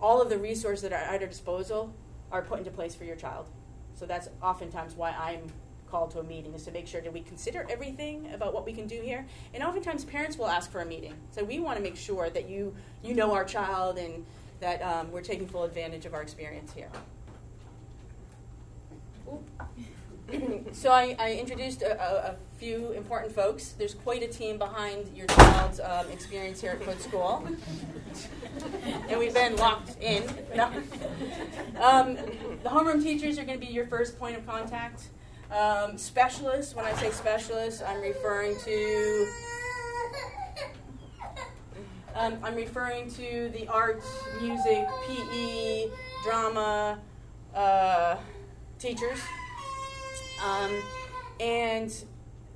all 0.01 0.21
of 0.21 0.29
the 0.29 0.37
resources 0.37 0.81
that 0.81 0.91
are 0.91 0.95
at 0.97 1.21
our 1.21 1.27
disposal 1.27 1.93
are 2.29 2.41
put 2.41 2.59
into 2.59 2.71
place 2.71 2.93
for 2.93 3.05
your 3.05 3.15
child. 3.15 3.45
So 3.95 4.05
that's 4.05 4.27
oftentimes 4.41 4.95
why 4.95 5.11
I'm 5.11 5.49
called 5.93 6.09
to 6.09 6.19
a 6.19 6.23
meeting 6.23 6.55
is 6.55 6.63
to 6.63 6.71
make 6.71 6.87
sure 6.87 7.01
that 7.01 7.13
we 7.13 7.21
consider 7.21 7.67
everything 7.69 8.27
about 8.33 8.51
what 8.51 8.65
we 8.65 8.73
can 8.73 8.87
do 8.87 8.99
here. 8.99 9.27
And 9.53 9.61
oftentimes 9.61 10.03
parents 10.03 10.39
will 10.39 10.47
ask 10.47 10.71
for 10.71 10.81
a 10.81 10.85
meeting. 10.85 11.13
So 11.29 11.43
we 11.43 11.59
want 11.59 11.77
to 11.77 11.83
make 11.83 11.95
sure 11.95 12.31
that 12.31 12.49
you 12.49 12.73
you 13.03 13.13
know 13.13 13.31
our 13.31 13.45
child 13.45 13.99
and 13.99 14.25
that 14.59 14.81
um, 14.81 15.11
we're 15.11 15.21
taking 15.21 15.47
full 15.47 15.65
advantage 15.65 16.07
of 16.07 16.15
our 16.15 16.23
experience 16.23 16.73
here. 16.73 16.89
so 20.71 20.89
I, 20.91 21.15
I 21.19 21.33
introduced 21.33 21.83
a, 21.83 21.91
a, 22.01 22.31
a, 22.31 22.35
few 22.57 22.91
important 22.93 23.35
folks. 23.35 23.73
There's 23.77 23.93
quite 23.93 24.23
a 24.23 24.27
team 24.27 24.57
behind 24.57 25.15
your 25.15 25.27
child's 25.27 25.79
um, 25.79 26.09
experience 26.11 26.61
here 26.61 26.71
at 26.71 26.81
Foote 26.83 27.01
School. 27.01 27.45
and 29.09 29.19
we've 29.19 29.33
been 29.33 29.57
locked 29.57 30.01
in. 30.01 30.23
No. 30.55 30.71
Um, 31.81 32.15
the 32.63 32.69
homeroom 32.69 33.01
teachers 33.03 33.37
are 33.39 33.43
going 33.43 33.59
to 33.59 33.65
be 33.65 33.73
your 33.73 33.87
first 33.87 34.17
point 34.17 34.37
of 34.37 34.45
contact. 34.45 35.09
Um, 35.53 35.97
specialists, 35.99 36.75
when 36.75 36.85
I 36.85 36.93
say 36.93 37.11
specialists, 37.11 37.83
I'm 37.85 38.01
referring 38.01 38.57
to 38.65 39.27
Um, 42.15 42.37
I'm 42.43 42.53
referring 42.53 43.09
to 43.13 43.49
the 43.49 43.67
arts, 43.67 44.05
music, 44.39 44.87
PE, 45.07 45.87
drama 46.23 46.99
uh, 47.55 48.17
teachers. 48.77 49.19
Um, 50.45 50.71
and 51.39 51.91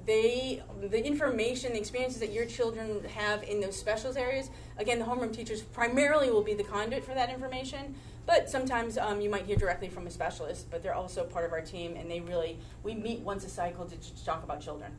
they, 0.06 0.62
the 0.80 1.04
information, 1.04 1.74
the 1.74 1.80
experiences 1.80 2.20
that 2.20 2.32
your 2.32 2.46
children 2.46 3.04
have 3.16 3.42
in 3.44 3.60
those 3.60 3.76
specials 3.76 4.16
areas, 4.16 4.52
again, 4.78 5.00
the 5.00 5.06
homeroom 5.06 5.36
teachers 5.36 5.62
primarily 5.62 6.30
will 6.30 6.44
be 6.44 6.54
the 6.54 6.64
conduit 6.64 7.04
for 7.04 7.16
that 7.16 7.32
information. 7.32 7.96
But 8.28 8.50
sometimes 8.50 8.98
um, 8.98 9.22
you 9.22 9.30
might 9.30 9.46
hear 9.46 9.56
directly 9.56 9.88
from 9.88 10.06
a 10.06 10.12
specialist, 10.12 10.70
but 10.70 10.84
they're 10.84 10.94
also 10.94 11.24
part 11.24 11.46
of 11.46 11.54
our 11.54 11.62
team, 11.62 11.96
and 11.96 12.12
they 12.12 12.20
really, 12.20 12.60
we 12.84 12.94
meet 12.94 13.22
once 13.22 13.46
a 13.46 13.50
cycle 13.50 13.86
to, 13.86 13.96
to 13.96 14.26
talk 14.26 14.44
about 14.44 14.60
children. 14.60 14.92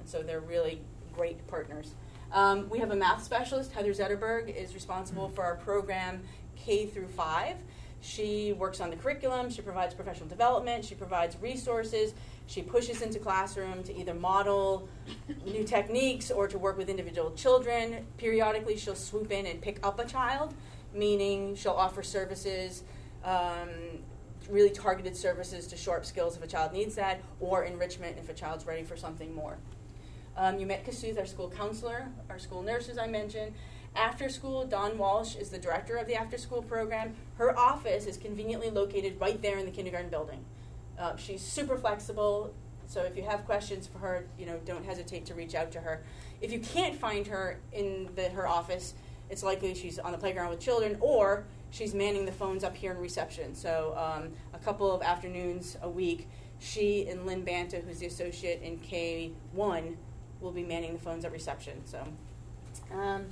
And 0.00 0.08
so 0.08 0.20
they're 0.22 0.40
really 0.40 0.82
great 1.14 1.46
partners. 1.46 1.94
Um, 2.32 2.68
we 2.68 2.80
have 2.80 2.90
a 2.90 2.96
math 2.96 3.22
specialist, 3.22 3.70
Heather 3.70 3.92
Zetterberg, 3.92 4.54
is 4.54 4.74
responsible 4.74 5.28
for 5.28 5.44
our 5.44 5.54
program 5.54 6.22
K 6.56 6.86
through 6.86 7.06
5. 7.06 7.56
She 8.00 8.52
works 8.52 8.80
on 8.80 8.90
the 8.90 8.96
curriculum, 8.96 9.48
she 9.48 9.62
provides 9.62 9.94
professional 9.94 10.28
development, 10.28 10.84
she 10.84 10.96
provides 10.96 11.36
resources, 11.40 12.14
she 12.48 12.60
pushes 12.60 13.00
into 13.00 13.20
classroom 13.20 13.84
to 13.84 13.96
either 13.96 14.12
model 14.12 14.88
new 15.46 15.62
techniques 15.62 16.32
or 16.32 16.48
to 16.48 16.58
work 16.58 16.76
with 16.76 16.88
individual 16.88 17.30
children. 17.30 18.04
Periodically, 18.16 18.76
she'll 18.76 18.96
swoop 18.96 19.30
in 19.30 19.46
and 19.46 19.60
pick 19.60 19.78
up 19.86 20.00
a 20.00 20.04
child, 20.04 20.52
meaning 20.94 21.54
she'll 21.54 21.72
offer 21.72 22.02
services, 22.02 22.82
um, 23.24 23.68
really 24.50 24.70
targeted 24.70 25.16
services 25.16 25.66
to 25.68 25.76
shore 25.76 25.96
up 25.96 26.04
skills 26.04 26.36
if 26.36 26.42
a 26.42 26.46
child 26.46 26.72
needs 26.72 26.94
that, 26.96 27.20
or 27.40 27.64
enrichment 27.64 28.16
if 28.18 28.28
a 28.28 28.34
child's 28.34 28.66
ready 28.66 28.82
for 28.82 28.96
something 28.96 29.34
more. 29.34 29.58
Um, 30.36 30.58
you 30.58 30.66
met 30.66 30.84
Kasuth, 30.84 31.18
our 31.18 31.26
school 31.26 31.50
counselor, 31.50 32.08
our 32.30 32.38
school 32.38 32.62
nurses 32.62 32.98
I 32.98 33.06
mentioned. 33.06 33.54
After 33.94 34.30
school, 34.30 34.64
Dawn 34.64 34.96
Walsh 34.96 35.36
is 35.36 35.50
the 35.50 35.58
director 35.58 35.96
of 35.96 36.06
the 36.06 36.14
after 36.14 36.38
school 36.38 36.62
program. 36.62 37.14
Her 37.36 37.56
office 37.58 38.06
is 38.06 38.16
conveniently 38.16 38.70
located 38.70 39.20
right 39.20 39.40
there 39.42 39.58
in 39.58 39.66
the 39.66 39.70
kindergarten 39.70 40.08
building. 40.08 40.42
Uh, 40.98 41.16
she's 41.16 41.42
super 41.42 41.76
flexible, 41.76 42.54
so 42.86 43.02
if 43.02 43.16
you 43.16 43.22
have 43.22 43.44
questions 43.44 43.86
for 43.86 43.98
her, 43.98 44.26
you 44.38 44.46
know, 44.46 44.58
don't 44.64 44.84
hesitate 44.84 45.26
to 45.26 45.34
reach 45.34 45.54
out 45.54 45.70
to 45.72 45.80
her. 45.80 46.02
If 46.40 46.52
you 46.52 46.60
can't 46.60 46.96
find 46.98 47.26
her 47.26 47.58
in 47.72 48.08
the, 48.14 48.30
her 48.30 48.46
office, 48.48 48.94
it's 49.32 49.42
likely 49.42 49.74
she's 49.74 49.98
on 49.98 50.12
the 50.12 50.18
playground 50.18 50.50
with 50.50 50.60
children 50.60 50.98
or 51.00 51.44
she's 51.70 51.94
manning 51.94 52.26
the 52.26 52.32
phones 52.32 52.62
up 52.62 52.76
here 52.76 52.92
in 52.92 52.98
reception. 52.98 53.54
So 53.54 53.94
um, 53.96 54.30
a 54.52 54.58
couple 54.58 54.94
of 54.94 55.00
afternoons 55.00 55.78
a 55.80 55.88
week, 55.88 56.28
she 56.60 57.08
and 57.08 57.24
Lynn 57.24 57.42
Banta, 57.42 57.78
who's 57.78 57.98
the 57.98 58.06
associate 58.06 58.60
in 58.62 58.78
K1, 58.80 59.96
will 60.42 60.52
be 60.52 60.62
manning 60.62 60.92
the 60.92 60.98
phones 60.98 61.24
at 61.24 61.32
reception. 61.32 61.80
So 61.86 62.06
um, 62.94 63.24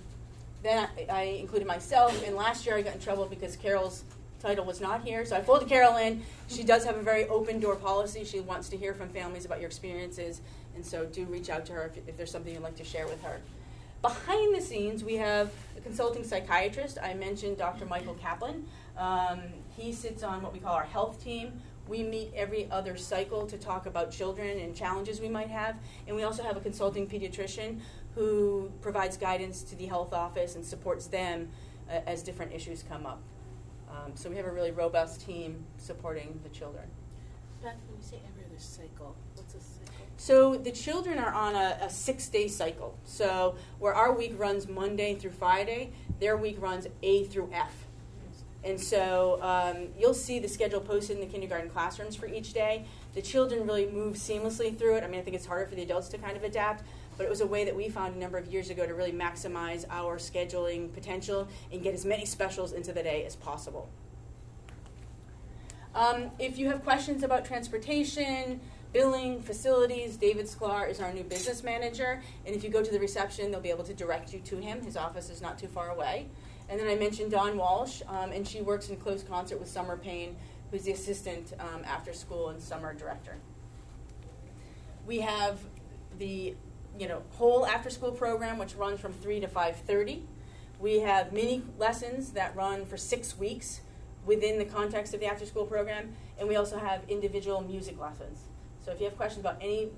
then 0.63 0.89
I, 0.97 1.13
I, 1.13 1.23
included 1.23 1.69
myself, 1.69 2.27
and 2.27 2.35
last 2.35 2.65
year 2.65 2.77
I 2.77 2.83
got 2.83 2.95
in 2.95 3.01
trouble 3.01 3.27
because 3.27 3.55
Carol's 3.57 4.05
title 4.41 4.65
was 4.65 4.81
not 4.81 5.05
here. 5.05 5.27
So 5.27 5.37
I 5.37 5.43
folded 5.43 5.69
Carol 5.69 5.99
in. 5.99 6.23
She 6.49 6.63
does 6.63 6.83
have 6.87 6.97
a 6.97 7.03
very 7.03 7.29
open 7.29 7.61
door 7.61 7.77
policy. 7.77 8.25
She 8.25 8.41
wants 8.41 8.71
to 8.71 8.77
hear 8.77 8.95
from 8.95 9.11
families 9.11 9.45
about 9.45 9.61
your 9.61 9.69
experiences, 9.69 10.41
and 10.75 10.87
so 10.87 11.05
do 11.05 11.27
reach 11.27 11.51
out 11.51 11.67
to 11.67 11.75
her 11.75 11.93
if, 11.95 12.09
if 12.09 12.17
there's 12.17 12.31
something 12.31 12.55
you'd 12.55 12.63
like 12.63 12.77
to 12.77 12.85
share 12.85 13.07
with 13.07 13.23
her. 13.23 13.43
Behind 14.03 14.57
the 14.57 14.63
scenes, 14.63 15.05
we 15.05 15.17
have 15.17 15.51
a 15.77 15.81
consulting 15.83 16.25
psychiatrist. 16.25 16.97
I 17.03 17.13
mentioned 17.13 17.59
Dr. 17.59 17.85
Michael 17.85 18.15
Kaplan. 18.15 18.65
Um, 18.97 19.41
he 19.77 19.93
sits 19.93 20.23
on 20.23 20.41
what 20.41 20.55
we 20.55 20.59
call 20.59 20.75
our 20.75 20.85
health 20.85 21.23
team. 21.23 21.61
We 21.87 22.03
meet 22.03 22.33
every 22.35 22.71
other 22.71 22.97
cycle 22.97 23.47
to 23.47 23.59
talk 23.59 23.85
about 23.85 24.11
children 24.11 24.59
and 24.59 24.75
challenges 24.75 25.21
we 25.21 25.29
might 25.29 25.51
have. 25.51 25.77
And 26.07 26.17
we 26.17 26.23
also 26.23 26.43
have 26.43 26.57
a 26.57 26.61
consulting 26.61 27.07
pediatrician 27.07 27.81
who 28.15 28.73
provides 28.81 29.19
guidance 29.19 29.63
to 29.65 29.77
the 29.77 29.87
health 29.87 30.15
office 30.15 30.55
and 30.55 30.65
supports 30.65 31.07
them 31.07 31.51
uh, 31.91 32.01
as 32.07 32.23
different 32.23 32.55
issues 32.55 32.83
come 32.83 33.05
up. 33.05 33.21
Um, 33.91 34.13
so 34.15 34.31
we 34.31 34.37
have 34.37 34.47
a 34.47 34.53
really 34.53 34.71
robust 34.71 35.27
team 35.27 35.63
supporting 35.77 36.41
the 36.43 36.49
children. 36.49 36.85
Beth, 37.63 37.75
when 37.87 37.99
you 37.99 38.03
say 38.03 38.17
every 38.27 38.47
other 38.47 38.59
cycle, 38.59 38.89
cycle? 38.89 39.17
So 40.21 40.55
the 40.55 40.71
children 40.71 41.19
are 41.19 41.33
on 41.33 41.55
a, 41.55 41.79
a 41.81 41.89
six 41.89 42.29
day 42.29 42.47
cycle. 42.47 42.95
So 43.05 43.57
where 43.79 43.95
our 43.95 44.13
week 44.13 44.35
runs 44.37 44.69
Monday 44.69 45.15
through 45.15 45.31
Friday, 45.31 45.93
their 46.21 46.37
week 46.37 46.61
runs 46.61 46.87
A 47.03 47.25
through 47.25 47.49
F. 47.55 47.87
And 48.63 48.79
so 48.79 49.39
um, 49.41 49.89
you'll 49.99 50.13
see 50.13 50.39
the 50.39 50.47
schedule 50.47 50.81
posted 50.81 51.17
in 51.17 51.27
the 51.27 51.27
kindergarten 51.27 51.71
classrooms 51.71 52.17
for 52.17 52.27
each 52.27 52.53
day. 52.53 52.85
The 53.15 53.23
children 53.23 53.67
really 53.67 53.87
move 53.87 54.17
seamlessly 54.17 54.77
through 54.77 54.97
it. 54.97 55.05
I 55.05 55.07
mean, 55.07 55.21
I 55.21 55.23
think 55.23 55.37
it's 55.37 55.47
harder 55.47 55.65
for 55.65 55.75
the 55.75 55.85
adults 55.85 56.11
to 56.11 56.19
kind 56.19 56.37
of 56.37 56.45
adapt, 56.45 56.85
but 57.17 57.25
it 57.25 57.31
was 57.31 57.41
a 57.41 57.47
way 57.47 57.65
that 57.65 57.75
we 57.75 57.89
found 57.89 58.15
a 58.15 58.19
number 58.19 58.37
of 58.37 58.47
years 58.53 58.69
ago 58.69 58.87
to 58.87 58.93
really 58.93 59.13
maximize 59.13 59.87
our 59.89 60.19
scheduling 60.19 60.93
potential 60.93 61.49
and 61.73 61.83
get 61.83 61.95
as 61.95 62.05
many 62.05 62.27
specials 62.27 62.73
into 62.73 62.93
the 62.93 63.03
day 63.03 63.25
as 63.25 63.37
possible. 63.37 63.89
Um, 65.95 66.31
if 66.39 66.59
you 66.59 66.69
have 66.69 66.85
questions 66.85 67.23
about 67.23 67.47
transportation, 67.47 68.61
billing, 68.93 69.43
facilities, 69.43 70.17
David 70.17 70.47
Sklar 70.47 70.89
is 70.89 71.01
our 71.01 71.13
new 71.13 71.25
business 71.25 71.63
manager, 71.63 72.23
and 72.45 72.55
if 72.55 72.65
you 72.65 72.71
go 72.71 72.83
to 72.83 72.91
the 72.91 72.99
reception, 72.99 73.51
they'll 73.51 73.61
be 73.61 73.71
able 73.71 73.85
to 73.85 73.95
direct 73.95 74.33
you 74.33 74.41
to 74.41 74.57
him. 74.57 74.83
His 74.83 74.97
office 74.97 75.31
is 75.31 75.41
not 75.41 75.59
too 75.59 75.69
far 75.69 75.91
away. 75.91 76.27
And 76.69 76.79
then 76.79 76.87
I 76.87 76.95
mentioned 76.95 77.33
Dawn 77.33 77.57
Walsh, 77.57 78.03
um, 78.09 78.31
and 78.31 78.47
she 78.47 78.61
works 78.61 78.91
in 78.91 78.97
close 78.97 79.23
concert 79.23 79.59
with 79.59 79.69
Summer 79.69 79.97
Payne, 79.97 80.37
who's 80.71 80.85
the 80.85 80.93
assistant 80.93 81.53
um, 81.59 81.83
after 81.85 82.13
school 82.13 82.51
and 82.51 82.63
summer 82.63 82.95
director. 82.95 83.37
We 85.07 85.21
have 85.21 85.59
the 86.19 86.55
you 86.99 87.09
know 87.09 87.23
whole 87.33 87.67
after 87.67 87.91
school 87.91 88.13
program, 88.13 88.59
which 88.59 88.75
runs 88.75 89.01
from 89.01 89.13
three 89.15 89.41
to 89.41 89.49
five 89.49 89.77
thirty. 89.77 90.23
We 90.79 91.01
have 91.01 91.33
mini 91.33 91.63
lessons 91.79 92.31
that 92.33 92.55
run 92.55 92.87
for 92.87 92.97
six 92.97 93.37
weeks 93.37 93.81
within 94.25 94.59
the 94.59 94.65
context 94.65 95.13
of 95.13 95.21
the 95.21 95.27
after 95.27 95.47
school 95.47 95.65
program, 95.65 96.15
and 96.39 96.49
we 96.49 96.55
also 96.57 96.79
have 96.79 97.03
individual 97.09 97.61
music 97.63 97.99
lessons. 97.99 98.50
So 98.91 98.95
if 98.95 99.01
you 99.01 99.07
have 99.07 99.17
questions 99.17 99.39
about 99.39 99.59
any 99.61 99.89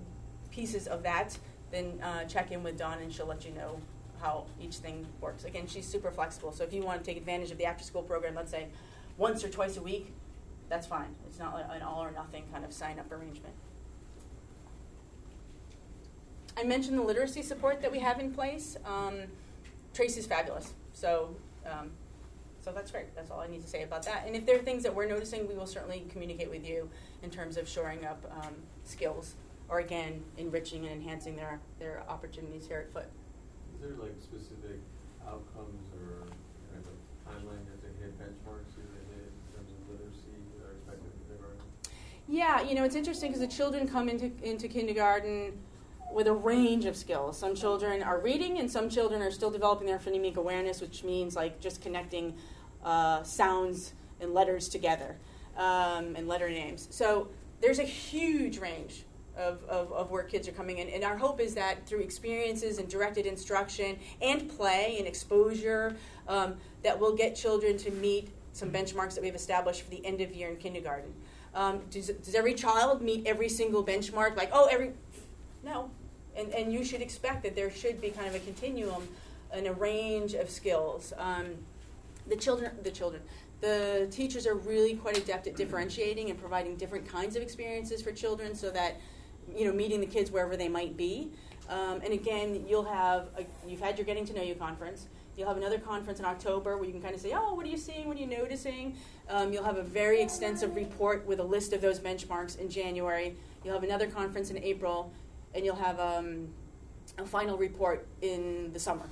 pieces 0.50 0.86
of 0.86 1.02
that, 1.04 1.38
then 1.70 1.98
uh, 2.02 2.24
check 2.24 2.52
in 2.52 2.62
with 2.62 2.76
Dawn, 2.76 2.98
and 2.98 3.10
she'll 3.10 3.24
let 3.24 3.42
you 3.42 3.50
know 3.52 3.80
how 4.20 4.44
each 4.60 4.74
thing 4.74 5.06
works. 5.18 5.44
Again, 5.44 5.66
she's 5.66 5.86
super 5.86 6.10
flexible. 6.10 6.52
So 6.52 6.62
if 6.62 6.74
you 6.74 6.82
want 6.82 7.02
to 7.02 7.04
take 7.10 7.16
advantage 7.16 7.50
of 7.50 7.56
the 7.56 7.64
after 7.64 7.84
school 7.84 8.02
program, 8.02 8.34
let's 8.34 8.50
say 8.50 8.66
once 9.16 9.42
or 9.44 9.48
twice 9.48 9.78
a 9.78 9.80
week, 9.80 10.12
that's 10.68 10.86
fine. 10.86 11.08
It's 11.26 11.38
not 11.38 11.54
like 11.54 11.64
an 11.70 11.80
all 11.80 12.04
or 12.04 12.10
nothing 12.10 12.44
kind 12.52 12.66
of 12.66 12.72
sign 12.74 12.98
up 12.98 13.10
arrangement. 13.10 13.54
I 16.58 16.64
mentioned 16.64 16.98
the 16.98 17.02
literacy 17.02 17.40
support 17.40 17.80
that 17.80 17.90
we 17.90 18.00
have 18.00 18.20
in 18.20 18.30
place. 18.30 18.76
Um, 18.84 19.20
Tracy's 19.94 20.26
fabulous. 20.26 20.74
So, 20.92 21.34
um, 21.64 21.92
so 22.60 22.72
that's 22.72 22.90
great. 22.90 23.14
That's 23.16 23.30
all 23.30 23.40
I 23.40 23.46
need 23.46 23.62
to 23.62 23.68
say 23.68 23.84
about 23.84 24.02
that. 24.02 24.24
And 24.26 24.36
if 24.36 24.44
there 24.44 24.56
are 24.56 24.62
things 24.62 24.82
that 24.82 24.94
we're 24.94 25.08
noticing, 25.08 25.48
we 25.48 25.54
will 25.54 25.66
certainly 25.66 26.04
communicate 26.10 26.50
with 26.50 26.68
you 26.68 26.90
in 27.22 27.30
terms 27.30 27.56
of 27.56 27.66
shoring 27.66 28.04
up 28.04 28.22
um, 28.42 28.52
skills 28.84 29.34
or 29.68 29.78
again 29.78 30.22
enriching 30.36 30.84
and 30.84 30.92
enhancing 30.92 31.36
their, 31.36 31.60
their 31.78 32.02
opportunities 32.08 32.66
here 32.66 32.78
at 32.78 32.92
Foote 32.92 33.10
is 33.82 33.88
there 33.88 33.96
like 33.98 34.14
specific 34.22 34.78
outcomes 35.26 35.82
or 35.98 36.26
kind 36.72 36.84
of 36.84 36.94
timeline 37.26 37.64
that 37.66 37.82
they 37.82 38.04
hit 38.04 38.18
benchmarks 38.18 38.74
that 38.76 38.86
they 38.94 39.14
hit 39.14 39.26
in 39.26 39.56
terms 39.56 39.70
of 39.70 39.90
literacy 39.90 40.38
that 40.58 40.68
are 40.68 40.72
expected 40.72 41.10
in 41.10 41.26
kindergarten? 41.26 41.60
Yeah, 42.28 42.62
you 42.62 42.74
know, 42.74 42.84
it's 42.84 42.94
interesting 42.94 43.30
because 43.30 43.40
the 43.40 43.54
children 43.54 43.88
come 43.88 44.08
into, 44.08 44.30
into 44.42 44.68
kindergarten 44.68 45.58
with 46.12 46.26
a 46.26 46.32
range 46.32 46.84
of 46.84 46.96
skills. 46.96 47.38
Some 47.38 47.54
children 47.54 48.02
are 48.02 48.20
reading, 48.20 48.58
and 48.58 48.70
some 48.70 48.88
children 48.88 49.22
are 49.22 49.30
still 49.30 49.50
developing 49.50 49.86
their 49.86 49.98
phonemic 49.98 50.36
awareness, 50.36 50.80
which 50.80 51.02
means 51.02 51.34
like 51.34 51.58
just 51.60 51.80
connecting 51.80 52.34
uh, 52.84 53.22
sounds 53.22 53.94
and 54.20 54.34
letters 54.34 54.68
together 54.68 55.16
um, 55.56 56.14
and 56.14 56.28
letter 56.28 56.48
names. 56.48 56.86
So 56.90 57.28
there's 57.62 57.78
a 57.78 57.84
huge 57.84 58.58
range 58.58 59.04
of, 59.36 59.64
of, 59.64 59.90
of, 59.92 60.10
where 60.10 60.24
kids 60.24 60.46
are 60.46 60.52
coming 60.52 60.78
in. 60.78 60.88
And 60.90 61.04
our 61.04 61.16
hope 61.16 61.40
is 61.40 61.54
that 61.54 61.86
through 61.86 62.00
experiences 62.00 62.78
and 62.78 62.88
directed 62.88 63.24
instruction 63.24 63.98
and 64.20 64.48
play 64.50 64.96
and 64.98 65.06
exposure, 65.06 65.96
um, 66.28 66.56
that 66.82 66.98
we'll 66.98 67.14
get 67.14 67.34
children 67.34 67.78
to 67.78 67.90
meet 67.92 68.28
some 68.52 68.70
benchmarks 68.70 69.14
that 69.14 69.22
we've 69.22 69.34
established 69.34 69.82
for 69.82 69.90
the 69.90 70.04
end 70.04 70.20
of 70.20 70.34
year 70.34 70.50
in 70.50 70.56
kindergarten. 70.56 71.14
Um, 71.54 71.80
does, 71.90 72.08
does 72.08 72.34
every 72.34 72.54
child 72.54 73.00
meet 73.00 73.26
every 73.26 73.48
single 73.48 73.84
benchmark? 73.84 74.36
Like, 74.36 74.50
oh, 74.52 74.68
every. 74.70 74.92
No. 75.62 75.90
And, 76.36 76.52
and 76.52 76.72
you 76.72 76.84
should 76.84 77.00
expect 77.00 77.42
that 77.44 77.54
there 77.54 77.70
should 77.70 78.00
be 78.00 78.10
kind 78.10 78.26
of 78.26 78.34
a 78.34 78.40
continuum 78.40 79.08
and 79.52 79.66
a 79.66 79.72
range 79.72 80.34
of 80.34 80.50
skills. 80.50 81.12
Um, 81.16 81.54
the 82.28 82.36
children, 82.36 82.72
the 82.82 82.90
children, 82.90 83.22
the 83.62 84.08
teachers 84.10 84.46
are 84.46 84.56
really 84.56 84.96
quite 84.96 85.16
adept 85.16 85.46
at 85.46 85.56
differentiating 85.56 86.30
and 86.30 86.38
providing 86.38 86.76
different 86.76 87.08
kinds 87.08 87.36
of 87.36 87.42
experiences 87.42 88.02
for 88.02 88.10
children 88.10 88.56
so 88.56 88.70
that 88.70 89.00
you 89.56 89.64
know, 89.64 89.72
meeting 89.72 90.00
the 90.00 90.06
kids 90.06 90.30
wherever 90.30 90.56
they 90.56 90.68
might 90.68 90.96
be. 90.96 91.30
Um, 91.68 92.00
and 92.04 92.12
again, 92.12 92.64
you'll 92.68 92.84
have 92.84 93.28
a, 93.38 93.46
you've 93.66 93.80
had 93.80 93.96
your 93.96 94.04
getting 94.04 94.26
to 94.26 94.34
know 94.34 94.42
you 94.42 94.56
conference. 94.56 95.06
You'll 95.36 95.46
have 95.46 95.56
another 95.56 95.78
conference 95.78 96.18
in 96.18 96.24
October 96.24 96.76
where 96.76 96.86
you 96.86 96.92
can 96.92 97.00
kind 97.00 97.14
of 97.14 97.20
say, 97.20 97.32
oh, 97.34 97.54
what 97.54 97.64
are 97.64 97.68
you 97.68 97.76
seeing? 97.76 98.08
What 98.08 98.16
are 98.16 98.20
you 98.20 98.26
noticing? 98.26 98.96
Um, 99.30 99.52
you'll 99.52 99.64
have 99.64 99.78
a 99.78 99.82
very 99.82 100.20
extensive 100.20 100.74
report 100.74 101.24
with 101.24 101.38
a 101.38 101.44
list 101.44 101.72
of 101.72 101.80
those 101.80 102.00
benchmarks 102.00 102.58
in 102.58 102.68
January. 102.68 103.36
You'll 103.64 103.74
have 103.74 103.84
another 103.84 104.08
conference 104.08 104.50
in 104.50 104.58
April, 104.58 105.12
and 105.54 105.64
you'll 105.64 105.76
have 105.76 106.00
um, 106.00 106.48
a 107.16 107.24
final 107.24 107.56
report 107.56 108.06
in 108.20 108.72
the 108.72 108.80
summer. 108.80 109.08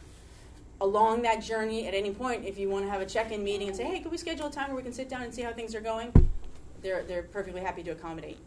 Along 0.80 1.22
that 1.22 1.42
journey, 1.42 1.86
at 1.86 1.94
any 1.94 2.10
point, 2.10 2.44
if 2.44 2.58
you 2.58 2.68
want 2.68 2.84
to 2.84 2.90
have 2.90 3.00
a 3.00 3.06
check-in 3.06 3.44
meeting 3.44 3.68
and 3.68 3.76
say, 3.76 3.84
"Hey, 3.84 4.00
could 4.00 4.10
we 4.10 4.18
schedule 4.18 4.46
a 4.46 4.50
time 4.50 4.68
where 4.68 4.76
we 4.76 4.82
can 4.82 4.92
sit 4.92 5.08
down 5.08 5.22
and 5.22 5.34
see 5.34 5.42
how 5.42 5.52
things 5.52 5.74
are 5.74 5.80
going?" 5.80 6.12
They're 6.82 7.02
they're 7.04 7.22
perfectly 7.24 7.60
happy 7.60 7.82
to 7.82 7.90
accommodate. 7.90 8.38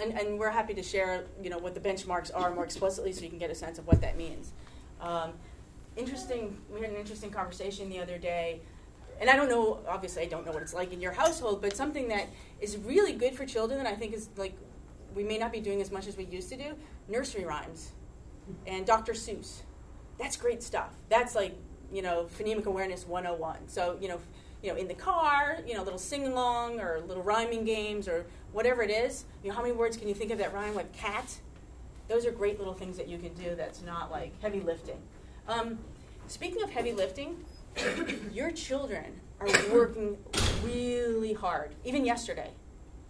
And, 0.00 0.18
and 0.18 0.38
we're 0.38 0.50
happy 0.50 0.74
to 0.74 0.82
share, 0.82 1.24
you 1.40 1.50
know, 1.50 1.58
what 1.58 1.74
the 1.74 1.80
benchmarks 1.80 2.32
are 2.34 2.52
more 2.52 2.64
explicitly, 2.64 3.12
so 3.12 3.22
you 3.22 3.28
can 3.28 3.38
get 3.38 3.50
a 3.50 3.54
sense 3.54 3.78
of 3.78 3.86
what 3.86 4.00
that 4.00 4.16
means. 4.16 4.52
Um, 5.00 5.34
interesting. 5.96 6.56
We 6.72 6.80
had 6.80 6.90
an 6.90 6.96
interesting 6.96 7.30
conversation 7.30 7.88
the 7.88 8.00
other 8.00 8.18
day, 8.18 8.60
and 9.20 9.30
I 9.30 9.36
don't 9.36 9.48
know. 9.48 9.80
Obviously, 9.88 10.22
I 10.22 10.26
don't 10.26 10.44
know 10.44 10.52
what 10.52 10.62
it's 10.62 10.74
like 10.74 10.92
in 10.92 11.00
your 11.00 11.12
household, 11.12 11.62
but 11.62 11.76
something 11.76 12.08
that 12.08 12.28
is 12.60 12.76
really 12.78 13.12
good 13.12 13.34
for 13.34 13.46
children, 13.46 13.78
and 13.78 13.86
I 13.86 13.94
think 13.94 14.14
is 14.14 14.30
like 14.36 14.56
we 15.14 15.22
may 15.22 15.38
not 15.38 15.52
be 15.52 15.60
doing 15.60 15.80
as 15.80 15.92
much 15.92 16.06
as 16.06 16.16
we 16.16 16.24
used 16.24 16.48
to 16.50 16.56
do. 16.56 16.74
Nursery 17.08 17.44
rhymes 17.44 17.92
and 18.66 18.86
Dr. 18.86 19.12
Seuss. 19.12 19.62
That's 20.18 20.36
great 20.36 20.62
stuff. 20.62 20.94
That's 21.08 21.34
like 21.34 21.56
you 21.92 22.02
know 22.02 22.28
phonemic 22.38 22.66
awareness 22.66 23.06
101. 23.06 23.68
So 23.68 23.98
you 24.00 24.08
know 24.08 24.20
you 24.62 24.70
know 24.70 24.76
in 24.76 24.88
the 24.88 24.94
car, 24.94 25.58
you 25.66 25.74
know 25.74 25.82
little 25.82 25.98
sing 25.98 26.26
along 26.26 26.80
or 26.80 27.00
little 27.06 27.22
rhyming 27.22 27.64
games 27.64 28.08
or 28.08 28.26
whatever 28.52 28.82
it 28.82 28.90
is. 28.90 29.24
You 29.42 29.50
know 29.50 29.56
how 29.56 29.62
many 29.62 29.74
words 29.74 29.96
can 29.96 30.08
you 30.08 30.14
think 30.14 30.30
of 30.30 30.38
that 30.38 30.52
rhyme 30.54 30.74
with 30.74 30.92
cat? 30.92 31.38
Those 32.08 32.26
are 32.26 32.30
great 32.30 32.58
little 32.58 32.74
things 32.74 32.96
that 32.96 33.08
you 33.08 33.18
can 33.18 33.32
do. 33.34 33.54
That's 33.54 33.82
not 33.82 34.10
like 34.10 34.40
heavy 34.42 34.60
lifting. 34.60 34.98
Um, 35.48 35.78
speaking 36.26 36.62
of 36.62 36.70
heavy 36.70 36.92
lifting, 36.92 37.36
your 38.32 38.50
children 38.50 39.20
are 39.40 39.48
working 39.72 40.16
really 40.62 41.32
hard. 41.32 41.74
Even 41.84 42.04
yesterday, 42.04 42.50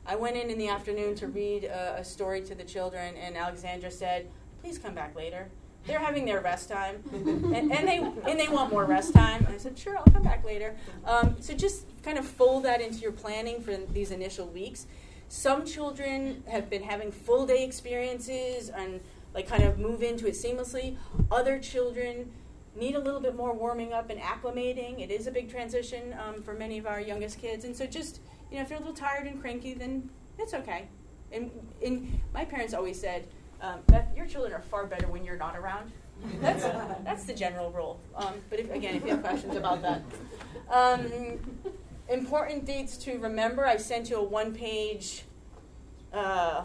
I 0.06 0.16
went 0.16 0.37
in 0.37 0.50
in 0.50 0.58
the 0.58 0.68
afternoon 0.68 1.14
to 1.16 1.28
read 1.28 1.64
a, 1.64 1.96
a 1.99 2.04
story 2.04 2.42
to 2.42 2.54
the 2.54 2.64
children, 2.64 3.16
and 3.16 3.37
Alexandra 3.37 3.90
said, 3.90 4.28
"Please 4.61 4.78
come 4.78 4.94
back 4.94 5.14
later." 5.14 5.49
They're 5.86 5.98
having 5.98 6.24
their 6.24 6.40
rest 6.40 6.70
time, 6.70 7.02
and, 7.12 7.70
and 7.72 7.86
they 7.86 7.98
and 7.98 8.40
they 8.40 8.48
want 8.48 8.72
more 8.72 8.84
rest 8.84 9.12
time. 9.12 9.44
And 9.44 9.54
I 9.54 9.58
said, 9.58 9.78
"Sure, 9.78 9.98
I'll 9.98 10.04
come 10.04 10.22
back 10.22 10.44
later." 10.44 10.76
Um, 11.04 11.36
so 11.40 11.54
just 11.54 11.86
kind 12.02 12.18
of 12.18 12.26
fold 12.26 12.64
that 12.64 12.80
into 12.80 12.98
your 12.98 13.12
planning 13.12 13.60
for 13.60 13.76
these 13.76 14.10
initial 14.10 14.46
weeks. 14.46 14.86
Some 15.28 15.64
children 15.66 16.42
have 16.48 16.70
been 16.70 16.82
having 16.82 17.12
full 17.12 17.46
day 17.46 17.64
experiences 17.64 18.70
and 18.70 19.00
like 19.34 19.48
kind 19.48 19.64
of 19.64 19.78
move 19.78 20.02
into 20.02 20.26
it 20.26 20.34
seamlessly. 20.34 20.96
Other 21.30 21.58
children 21.58 22.32
need 22.76 22.94
a 22.94 22.98
little 22.98 23.20
bit 23.20 23.36
more 23.36 23.52
warming 23.52 23.92
up 23.92 24.10
and 24.10 24.20
acclimating. 24.20 25.00
It 25.00 25.10
is 25.10 25.26
a 25.26 25.30
big 25.30 25.50
transition 25.50 26.14
um, 26.24 26.42
for 26.42 26.54
many 26.54 26.78
of 26.78 26.86
our 26.86 27.00
youngest 27.00 27.38
kids, 27.38 27.64
and 27.64 27.76
so 27.76 27.86
just 27.86 28.20
you 28.50 28.56
know, 28.56 28.62
if 28.62 28.70
you're 28.70 28.78
a 28.78 28.80
little 28.80 28.94
tired 28.94 29.26
and 29.26 29.40
cranky, 29.40 29.74
then 29.74 30.08
it's 30.38 30.54
okay. 30.54 30.86
And, 31.32 31.50
and 31.84 32.20
my 32.32 32.44
parents 32.44 32.72
always 32.72 33.00
said, 33.00 33.26
um, 33.64 33.80
Beth, 33.87 34.09
your 34.14 34.26
children 34.26 34.52
are 34.52 34.61
far 34.61 34.87
better 34.87 35.06
when 35.06 35.25
you're 35.25 35.37
not 35.37 35.56
around. 35.56 35.90
That's 36.40 36.62
that's 37.04 37.25
the 37.25 37.35
general 37.35 37.71
rule. 37.71 37.99
Um, 38.14 38.35
but 38.50 38.61
if, 38.61 38.71
again, 38.71 38.94
if 38.94 39.04
you 39.04 39.11
have 39.11 39.23
questions 39.23 39.56
about 39.56 39.83
that, 39.83 40.02
um, 40.71 41.11
important 42.09 42.64
dates 42.66 42.97
to 42.99 43.18
remember. 43.18 43.66
I 43.66 43.76
sent 43.78 44.11
you 44.11 44.16
a 44.16 44.23
one-page 44.23 45.25
uh, 46.12 46.64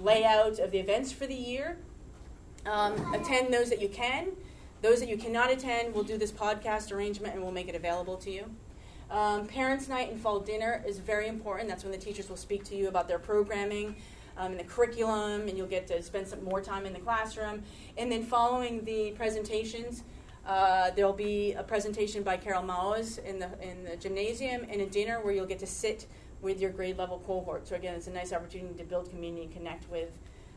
layout 0.00 0.58
of 0.58 0.70
the 0.70 0.78
events 0.78 1.12
for 1.12 1.26
the 1.26 1.34
year. 1.34 1.78
Um, 2.66 3.14
attend 3.14 3.52
those 3.52 3.70
that 3.70 3.80
you 3.80 3.88
can. 3.88 4.32
Those 4.82 5.00
that 5.00 5.08
you 5.08 5.16
cannot 5.16 5.50
attend, 5.50 5.94
we'll 5.94 6.04
do 6.04 6.18
this 6.18 6.32
podcast 6.32 6.92
arrangement 6.92 7.34
and 7.34 7.42
we'll 7.42 7.52
make 7.52 7.68
it 7.68 7.74
available 7.74 8.16
to 8.18 8.30
you. 8.30 8.50
Um, 9.10 9.46
Parents' 9.46 9.88
Night 9.88 10.10
and 10.10 10.20
Fall 10.20 10.40
Dinner 10.40 10.82
is 10.86 10.98
very 10.98 11.28
important. 11.28 11.68
That's 11.68 11.84
when 11.84 11.92
the 11.92 11.98
teachers 11.98 12.28
will 12.28 12.36
speak 12.36 12.64
to 12.64 12.76
you 12.76 12.88
about 12.88 13.06
their 13.06 13.18
programming 13.18 13.96
um, 14.36 14.52
and 14.52 14.60
the 14.60 14.64
curriculum, 14.64 15.48
and 15.48 15.56
you'll 15.56 15.66
get 15.66 15.86
to 15.88 16.02
spend 16.02 16.26
some 16.26 16.42
more 16.44 16.60
time 16.60 16.86
in 16.86 16.92
the 16.92 17.00
classroom. 17.00 17.62
And 17.96 18.10
then 18.10 18.24
following 18.24 18.84
the 18.84 19.12
presentations, 19.12 20.02
uh, 20.46 20.90
there'll 20.90 21.12
be 21.12 21.52
a 21.52 21.62
presentation 21.62 22.22
by 22.22 22.36
Carol 22.36 22.62
Maus 22.62 23.18
in 23.18 23.38
the 23.38 23.48
in 23.62 23.84
the 23.84 23.96
gymnasium 23.96 24.66
and 24.68 24.80
a 24.80 24.86
dinner 24.86 25.20
where 25.20 25.32
you'll 25.32 25.46
get 25.46 25.58
to 25.60 25.66
sit 25.66 26.06
with 26.42 26.60
your 26.60 26.70
grade 26.70 26.98
level 26.98 27.22
cohort. 27.26 27.66
So 27.66 27.76
again, 27.76 27.94
it's 27.94 28.06
a 28.06 28.12
nice 28.12 28.32
opportunity 28.32 28.74
to 28.74 28.84
build 28.84 29.08
community 29.10 29.44
and 29.44 29.52
connect 29.52 29.90
with 29.90 30.10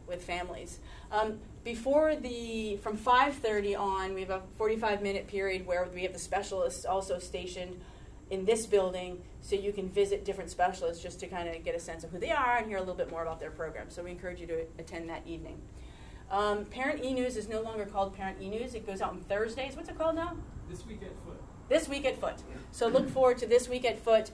with 0.07 0.23
families. 0.23 0.79
Um, 1.11 1.39
before 1.63 2.15
the 2.15 2.77
from 2.77 2.97
5:30 2.97 3.75
on, 3.75 4.13
we 4.13 4.21
have 4.21 4.29
a 4.29 4.41
45 4.57 5.01
minute 5.01 5.27
period 5.27 5.65
where 5.65 5.87
we 5.93 6.03
have 6.03 6.13
the 6.13 6.19
specialists 6.19 6.85
also 6.85 7.19
stationed 7.19 7.79
in 8.29 8.45
this 8.45 8.65
building 8.65 9.21
so 9.41 9.55
you 9.55 9.71
can 9.71 9.89
visit 9.89 10.25
different 10.25 10.49
specialists 10.49 11.01
just 11.01 11.19
to 11.19 11.27
kind 11.27 11.47
of 11.47 11.63
get 11.63 11.75
a 11.75 11.79
sense 11.79 12.03
of 12.03 12.11
who 12.11 12.19
they 12.19 12.31
are 12.31 12.57
and 12.57 12.67
hear 12.67 12.77
a 12.77 12.81
little 12.81 12.95
bit 12.95 13.09
more 13.09 13.21
about 13.21 13.39
their 13.39 13.51
program. 13.51 13.89
So 13.89 14.03
we 14.03 14.11
encourage 14.11 14.41
you 14.41 14.47
to 14.47 14.65
attend 14.77 15.09
that 15.09 15.25
evening. 15.25 15.61
Um, 16.29 16.65
Parent 16.65 17.03
e 17.03 17.13
News 17.13 17.37
is 17.37 17.47
no 17.47 17.61
longer 17.61 17.85
called 17.85 18.15
Parent 18.15 18.41
e 18.41 18.49
News. 18.49 18.73
It 18.73 18.85
goes 18.85 19.01
out 19.01 19.11
on 19.11 19.21
Thursdays. 19.21 19.75
What's 19.75 19.89
it 19.89 19.97
called 19.97 20.15
now? 20.15 20.35
This 20.69 20.85
week 20.85 21.01
at 21.01 21.11
Foote. 21.23 21.41
This 21.69 21.87
week 21.87 22.05
at 22.05 22.19
Foote. 22.19 22.43
So 22.71 22.87
look 22.87 23.09
forward 23.13 23.37
to 23.39 23.47
this 23.47 23.69
week 23.69 23.85
at 23.85 23.97
Foote. 23.97 24.31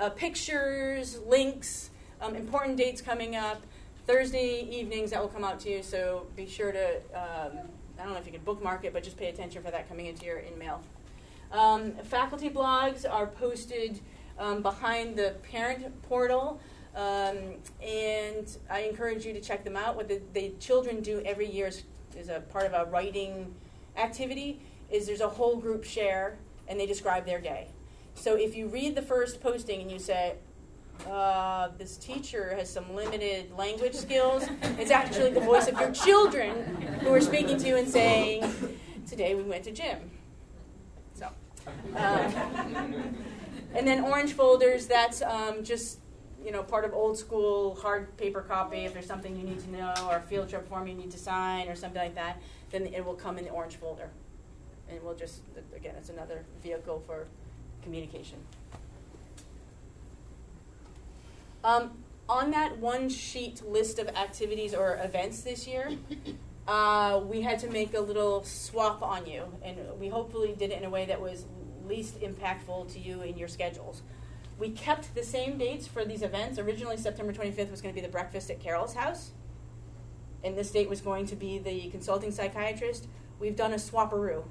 Uh, 0.00 0.08
pictures, 0.08 1.20
links, 1.26 1.90
um, 2.20 2.34
important 2.34 2.78
dates 2.78 3.02
coming 3.02 3.36
up. 3.36 3.62
Thursday 4.06 4.60
evenings 4.70 5.10
that 5.10 5.20
will 5.20 5.28
come 5.28 5.44
out 5.44 5.60
to 5.60 5.70
you. 5.70 5.82
So 5.82 6.26
be 6.36 6.46
sure 6.46 6.72
to. 6.72 6.96
Um, 7.14 7.58
I 7.98 8.04
don't 8.04 8.12
know 8.12 8.18
if 8.18 8.26
you 8.26 8.32
can 8.32 8.42
bookmark 8.42 8.84
it, 8.84 8.92
but 8.92 9.04
just 9.04 9.16
pay 9.16 9.28
attention 9.28 9.62
for 9.62 9.70
that 9.70 9.88
coming 9.88 10.06
into 10.06 10.24
your 10.24 10.40
email. 10.40 10.82
Um, 11.52 11.92
faculty 12.04 12.50
blogs 12.50 13.04
are 13.08 13.26
posted 13.26 14.00
um, 14.38 14.62
behind 14.62 15.16
the 15.16 15.34
parent 15.50 16.02
portal. 16.02 16.60
Um, 16.94 17.56
and 17.82 18.56
I 18.70 18.80
encourage 18.82 19.26
you 19.26 19.32
to 19.32 19.40
check 19.40 19.64
them 19.64 19.76
out. 19.76 19.96
What 19.96 20.08
the, 20.08 20.22
the 20.32 20.50
children 20.60 21.00
do 21.00 21.20
every 21.24 21.50
year 21.50 21.66
is, 21.66 21.82
is, 22.16 22.28
a 22.28 22.40
part 22.40 22.66
of 22.66 22.72
a 22.72 22.88
writing 22.90 23.52
activity. 23.96 24.60
Is 24.90 25.06
there's 25.06 25.20
a 25.20 25.28
whole 25.28 25.56
group 25.56 25.82
share, 25.82 26.38
and 26.68 26.78
they 26.78 26.86
describe 26.86 27.26
their 27.26 27.40
day. 27.40 27.68
So 28.14 28.36
if 28.36 28.54
you 28.54 28.68
read 28.68 28.94
the 28.94 29.02
first 29.02 29.40
posting 29.40 29.80
and 29.80 29.90
you 29.90 29.98
say, 29.98 30.34
uh, 31.08 31.70
"This 31.78 31.96
teacher 31.96 32.54
has 32.54 32.70
some 32.70 32.94
limited 32.94 33.50
language 33.56 33.94
skills," 33.94 34.46
it's 34.78 34.92
actually 34.92 35.32
the 35.32 35.40
voice 35.40 35.66
of 35.66 35.80
your 35.80 35.90
children 35.90 36.76
who 37.00 37.12
are 37.12 37.20
speaking 37.20 37.56
to 37.56 37.66
you 37.66 37.76
and 37.76 37.88
saying, 37.88 38.44
"Today 39.08 39.34
we 39.34 39.42
went 39.42 39.64
to 39.64 39.72
gym." 39.72 39.98
Um, 41.96 43.16
and 43.74 43.86
then 43.86 44.04
orange 44.04 44.32
folders, 44.32 44.86
that's 44.86 45.22
um, 45.22 45.64
just 45.64 45.98
you 46.44 46.52
know, 46.52 46.62
part 46.62 46.84
of 46.84 46.92
old 46.92 47.16
school 47.16 47.74
hard 47.76 48.14
paper 48.18 48.42
copy, 48.42 48.84
if 48.84 48.92
there's 48.92 49.06
something 49.06 49.34
you 49.34 49.44
need 49.44 49.60
to 49.60 49.70
know 49.70 49.94
or 50.08 50.16
a 50.16 50.20
field 50.20 50.48
trip 50.48 50.68
form 50.68 50.86
you 50.86 50.94
need 50.94 51.10
to 51.10 51.18
sign 51.18 51.68
or 51.68 51.74
something 51.74 52.00
like 52.00 52.14
that, 52.14 52.40
then 52.70 52.86
it 52.86 53.04
will 53.04 53.14
come 53.14 53.38
in 53.38 53.44
the 53.44 53.50
orange 53.50 53.76
folder. 53.76 54.10
And 54.90 55.02
we'll 55.02 55.14
just, 55.14 55.40
again, 55.74 55.94
it's 55.96 56.10
another 56.10 56.44
vehicle 56.62 57.02
for 57.06 57.26
communication. 57.82 58.38
Um, 61.64 61.92
on 62.28 62.50
that 62.50 62.76
one 62.76 63.08
sheet 63.08 63.66
list 63.66 63.98
of 63.98 64.08
activities 64.08 64.74
or 64.74 65.00
events 65.02 65.40
this 65.40 65.66
year, 65.66 65.92
uh, 66.68 67.22
we 67.24 67.40
had 67.40 67.58
to 67.60 67.70
make 67.70 67.94
a 67.94 68.00
little 68.00 68.44
swap 68.44 69.02
on 69.02 69.24
you. 69.24 69.44
And 69.62 69.78
we 69.98 70.08
hopefully 70.08 70.54
did 70.58 70.70
it 70.70 70.78
in 70.78 70.84
a 70.84 70.90
way 70.90 71.06
that 71.06 71.20
was 71.20 71.46
least 71.86 72.20
impactful 72.20 72.92
to 72.92 72.98
you 72.98 73.22
in 73.22 73.36
your 73.36 73.48
schedules. 73.48 74.02
We 74.58 74.70
kept 74.70 75.14
the 75.14 75.22
same 75.22 75.58
dates 75.58 75.86
for 75.86 76.04
these 76.04 76.22
events. 76.22 76.58
Originally, 76.58 76.96
September 76.96 77.32
25th 77.32 77.70
was 77.70 77.80
going 77.80 77.94
to 77.94 78.00
be 78.00 78.06
the 78.06 78.12
breakfast 78.12 78.50
at 78.50 78.60
Carol's 78.60 78.94
house, 78.94 79.32
and 80.44 80.56
this 80.56 80.70
date 80.70 80.88
was 80.88 81.00
going 81.00 81.26
to 81.26 81.36
be 81.36 81.58
the 81.58 81.88
consulting 81.90 82.30
psychiatrist. 82.30 83.08
We've 83.40 83.56
done 83.56 83.72
a 83.72 83.76
swapperoo. 83.76 84.44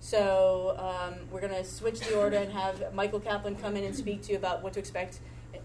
So 0.00 0.76
um, 0.78 1.14
we're 1.30 1.40
going 1.40 1.54
to 1.54 1.64
switch 1.64 2.00
the 2.00 2.18
order 2.18 2.36
and 2.36 2.52
have 2.52 2.92
Michael 2.92 3.20
Kaplan 3.20 3.56
come 3.56 3.76
in 3.76 3.84
and 3.84 3.96
speak 3.96 4.22
to 4.24 4.32
you 4.32 4.38
about 4.38 4.62
what 4.62 4.74
to 4.74 4.78
expect 4.78 5.20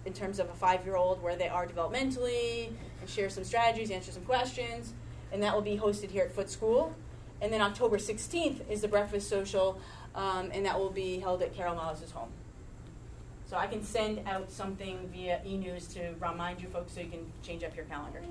in 0.06 0.14
terms 0.14 0.40
of 0.40 0.50
a 0.50 0.54
five-year-old, 0.54 1.22
where 1.22 1.36
they 1.36 1.50
are 1.50 1.68
developmentally, 1.68 2.70
and 3.02 3.10
share 3.10 3.30
some 3.30 3.44
strategies, 3.44 3.92
answer 3.92 4.12
some 4.12 4.24
questions, 4.24 4.94
and 5.32 5.44
that 5.44 5.54
will 5.54 5.62
be 5.62 5.78
hosted 5.78 6.10
here 6.10 6.24
at 6.24 6.34
Foote 6.34 6.50
School. 6.50 6.96
And 7.42 7.52
then 7.52 7.62
October 7.62 7.98
16th 7.98 8.70
is 8.70 8.82
the 8.82 8.88
breakfast 8.88 9.30
social, 9.30 9.80
um, 10.16 10.50
and 10.54 10.66
that 10.66 10.78
will 10.78 10.90
be 10.90 11.20
held 11.20 11.42
at 11.42 11.54
Carol 11.56 11.76
Mollis's 11.76 12.12
home. 12.12 12.30
So 13.46 13.58
I 13.58 13.66
can 13.66 13.84
send 13.84 14.28
out 14.28 14.52
something 14.52 15.10
via 15.12 15.42
e-news 15.46 15.88
to 15.96 16.14
remind 16.20 16.62
you 16.62 16.68
folks 16.70 16.94
so 16.94 17.02
you 17.02 17.10
can 17.10 17.26
change 17.42 17.64
up 17.64 17.76
your 17.76 17.86
calendar. 17.86 18.22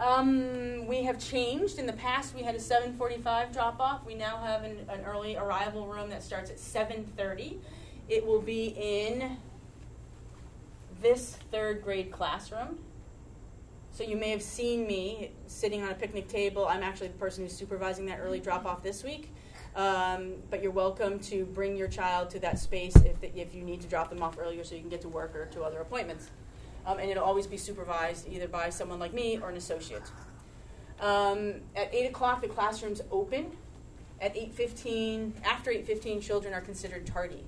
Um, 0.00 0.86
we 0.86 1.02
have 1.04 1.18
changed. 1.18 1.78
In 1.78 1.86
the 1.86 1.92
past, 1.92 2.34
we 2.34 2.42
had 2.42 2.54
a 2.54 2.58
7:45 2.58 3.52
drop-off. 3.52 4.04
We 4.06 4.14
now 4.14 4.38
have 4.38 4.62
an, 4.62 4.86
an 4.88 5.04
early 5.04 5.36
arrival 5.36 5.86
room 5.86 6.10
that 6.10 6.22
starts 6.22 6.50
at 6.50 6.58
7:30. 6.58 7.58
It 8.08 8.24
will 8.24 8.40
be 8.40 8.74
in 8.76 9.38
this 11.02 11.36
third 11.50 11.82
grade 11.82 12.10
classroom. 12.10 12.78
So 13.98 14.04
you 14.04 14.16
may 14.16 14.30
have 14.30 14.42
seen 14.42 14.86
me 14.86 15.32
sitting 15.48 15.82
on 15.82 15.90
a 15.90 15.94
picnic 15.94 16.28
table. 16.28 16.68
I'm 16.68 16.84
actually 16.84 17.08
the 17.08 17.18
person 17.18 17.42
who's 17.42 17.52
supervising 17.52 18.06
that 18.06 18.20
early 18.20 18.38
drop-off 18.38 18.80
this 18.80 19.02
week. 19.02 19.34
Um, 19.74 20.34
but 20.50 20.62
you're 20.62 20.70
welcome 20.70 21.18
to 21.18 21.44
bring 21.46 21.76
your 21.76 21.88
child 21.88 22.30
to 22.30 22.38
that 22.38 22.60
space 22.60 22.94
if, 22.94 23.20
the, 23.20 23.36
if 23.36 23.56
you 23.56 23.64
need 23.64 23.80
to 23.80 23.88
drop 23.88 24.08
them 24.08 24.22
off 24.22 24.38
earlier 24.38 24.62
so 24.62 24.76
you 24.76 24.82
can 24.82 24.88
get 24.88 25.00
to 25.00 25.08
work 25.08 25.34
or 25.34 25.46
to 25.46 25.64
other 25.64 25.80
appointments. 25.80 26.30
Um, 26.86 27.00
and 27.00 27.10
it'll 27.10 27.24
always 27.24 27.48
be 27.48 27.56
supervised 27.56 28.28
either 28.30 28.46
by 28.46 28.70
someone 28.70 29.00
like 29.00 29.12
me 29.12 29.40
or 29.42 29.50
an 29.50 29.56
associate. 29.56 30.12
Um, 31.00 31.54
at 31.74 31.92
8 31.92 32.06
o'clock, 32.06 32.40
the 32.40 32.46
classroom's 32.46 33.00
open. 33.10 33.50
At 34.20 34.36
8.15, 34.36 35.42
after 35.44 35.72
8.15, 35.72 36.22
children 36.22 36.54
are 36.54 36.60
considered 36.60 37.04
tardy. 37.04 37.42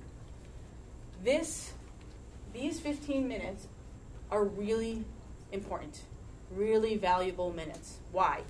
This, 1.22 1.74
these 2.52 2.80
15 2.80 3.28
minutes 3.28 3.68
are 4.32 4.42
really 4.42 5.04
important, 5.52 6.00
really 6.54 6.96
valuable 6.96 7.52
minutes. 7.52 7.98
Why? 8.12 8.42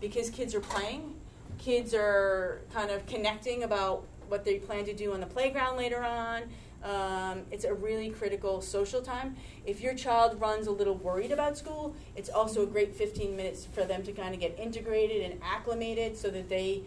Because 0.00 0.30
kids 0.30 0.54
are 0.54 0.60
playing, 0.60 1.14
kids 1.58 1.94
are 1.94 2.60
kind 2.72 2.90
of 2.90 3.06
connecting 3.06 3.62
about 3.62 4.04
what 4.28 4.44
they 4.44 4.58
plan 4.58 4.84
to 4.84 4.92
do 4.92 5.12
on 5.12 5.20
the 5.20 5.26
playground 5.26 5.76
later 5.76 6.02
on. 6.02 6.42
Um, 6.82 7.42
it's 7.50 7.64
a 7.64 7.74
really 7.74 8.10
critical 8.10 8.60
social 8.60 9.02
time. 9.02 9.36
If 9.64 9.80
your 9.80 9.94
child 9.94 10.40
runs 10.40 10.66
a 10.66 10.70
little 10.70 10.94
worried 10.94 11.32
about 11.32 11.56
school, 11.58 11.94
it's 12.14 12.28
also 12.28 12.62
a 12.62 12.66
great 12.66 12.94
15 12.94 13.34
minutes 13.34 13.66
for 13.66 13.84
them 13.84 14.02
to 14.04 14.12
kind 14.12 14.34
of 14.34 14.40
get 14.40 14.58
integrated 14.58 15.30
and 15.30 15.40
acclimated 15.42 16.16
so 16.16 16.30
that 16.30 16.48
they 16.48 16.82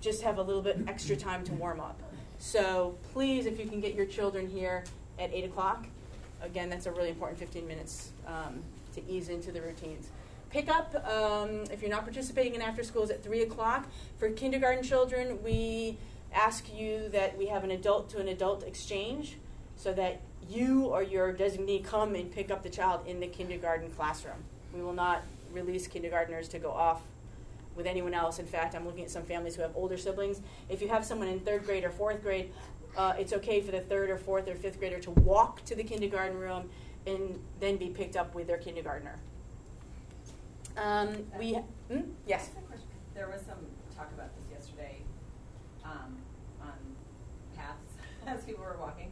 just 0.00 0.22
have 0.22 0.38
a 0.38 0.42
little 0.42 0.62
bit 0.62 0.78
extra 0.86 1.16
time 1.16 1.44
to 1.44 1.52
warm 1.52 1.80
up. 1.80 2.00
So 2.38 2.96
please, 3.12 3.46
if 3.46 3.58
you 3.58 3.66
can 3.66 3.80
get 3.80 3.94
your 3.94 4.06
children 4.06 4.48
here 4.48 4.84
at 5.18 5.32
8 5.32 5.44
o'clock, 5.46 5.86
again, 6.42 6.68
that's 6.68 6.86
a 6.86 6.92
really 6.92 7.10
important 7.10 7.38
15 7.38 7.66
minutes 7.66 8.12
um, 8.26 8.62
to 8.96 9.08
ease 9.08 9.28
into 9.28 9.52
the 9.52 9.60
routines. 9.60 10.08
Pickup, 10.50 10.94
um, 11.06 11.64
if 11.70 11.80
you're 11.80 11.90
not 11.90 12.04
participating 12.04 12.54
in 12.54 12.62
after 12.62 12.82
schools 12.82 13.10
at 13.10 13.22
3 13.22 13.42
o'clock. 13.42 13.86
For 14.18 14.30
kindergarten 14.30 14.82
children, 14.82 15.42
we 15.42 15.98
ask 16.32 16.72
you 16.74 17.08
that 17.10 17.36
we 17.38 17.46
have 17.46 17.64
an 17.64 17.70
adult 17.70 18.10
to 18.10 18.18
an 18.18 18.28
adult 18.28 18.62
exchange 18.62 19.36
so 19.76 19.92
that 19.92 20.20
you 20.48 20.86
or 20.86 21.02
your 21.02 21.32
designee 21.32 21.84
come 21.84 22.14
and 22.14 22.32
pick 22.32 22.50
up 22.50 22.62
the 22.62 22.70
child 22.70 23.06
in 23.06 23.20
the 23.20 23.26
kindergarten 23.26 23.90
classroom. 23.90 24.42
We 24.74 24.82
will 24.82 24.92
not 24.92 25.22
release 25.52 25.86
kindergartners 25.86 26.48
to 26.48 26.58
go 26.58 26.70
off 26.70 27.02
with 27.74 27.86
anyone 27.86 28.14
else. 28.14 28.38
In 28.38 28.46
fact, 28.46 28.74
I'm 28.74 28.86
looking 28.86 29.04
at 29.04 29.10
some 29.10 29.24
families 29.24 29.56
who 29.56 29.62
have 29.62 29.72
older 29.74 29.98
siblings. 29.98 30.40
If 30.68 30.80
you 30.80 30.88
have 30.88 31.04
someone 31.04 31.28
in 31.28 31.40
third 31.40 31.66
grade 31.66 31.84
or 31.84 31.90
fourth 31.90 32.22
grade, 32.22 32.52
uh, 32.96 33.14
it's 33.18 33.32
okay 33.34 33.60
for 33.60 33.72
the 33.72 33.80
third 33.80 34.08
or 34.08 34.16
fourth 34.16 34.48
or 34.48 34.54
fifth 34.54 34.78
grader 34.78 34.98
to 35.00 35.10
walk 35.10 35.62
to 35.66 35.74
the 35.74 35.84
kindergarten 35.84 36.38
room 36.38 36.70
and 37.06 37.38
then 37.60 37.76
be 37.76 37.88
picked 37.88 38.16
up 38.16 38.34
with 38.34 38.46
their 38.46 38.58
kindergartner. 38.58 39.16
Um, 40.76 41.24
we 41.38 41.54
hmm? 41.90 42.00
yes. 42.26 42.50
There 43.14 43.28
was 43.28 43.40
some 43.40 43.56
talk 43.96 44.10
about 44.14 44.30
this 44.36 44.44
yesterday 44.50 44.98
um, 45.84 46.18
on 46.60 46.74
paths 47.56 47.94
as 48.26 48.44
people 48.44 48.62
were 48.64 48.76
walking. 48.78 49.10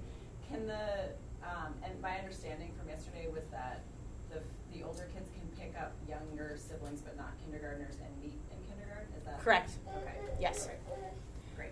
Can 0.50 0.66
the 0.66 1.10
um, 1.42 1.74
and 1.82 2.00
my 2.00 2.18
understanding 2.18 2.70
from 2.78 2.88
yesterday 2.88 3.28
was 3.32 3.44
that 3.50 3.82
the 4.30 4.40
the 4.76 4.84
older 4.84 5.08
kids 5.14 5.30
can 5.30 5.48
pick 5.58 5.74
up 5.80 5.92
younger 6.08 6.56
siblings, 6.56 7.00
but 7.00 7.16
not 7.16 7.32
kindergartners, 7.44 7.94
and 8.04 8.22
meet 8.22 8.38
in 8.50 8.58
kindergarten. 8.68 9.08
Is 9.16 9.24
that 9.24 9.40
Correct. 9.40 9.72
Okay. 9.96 10.12
Yes. 10.40 10.68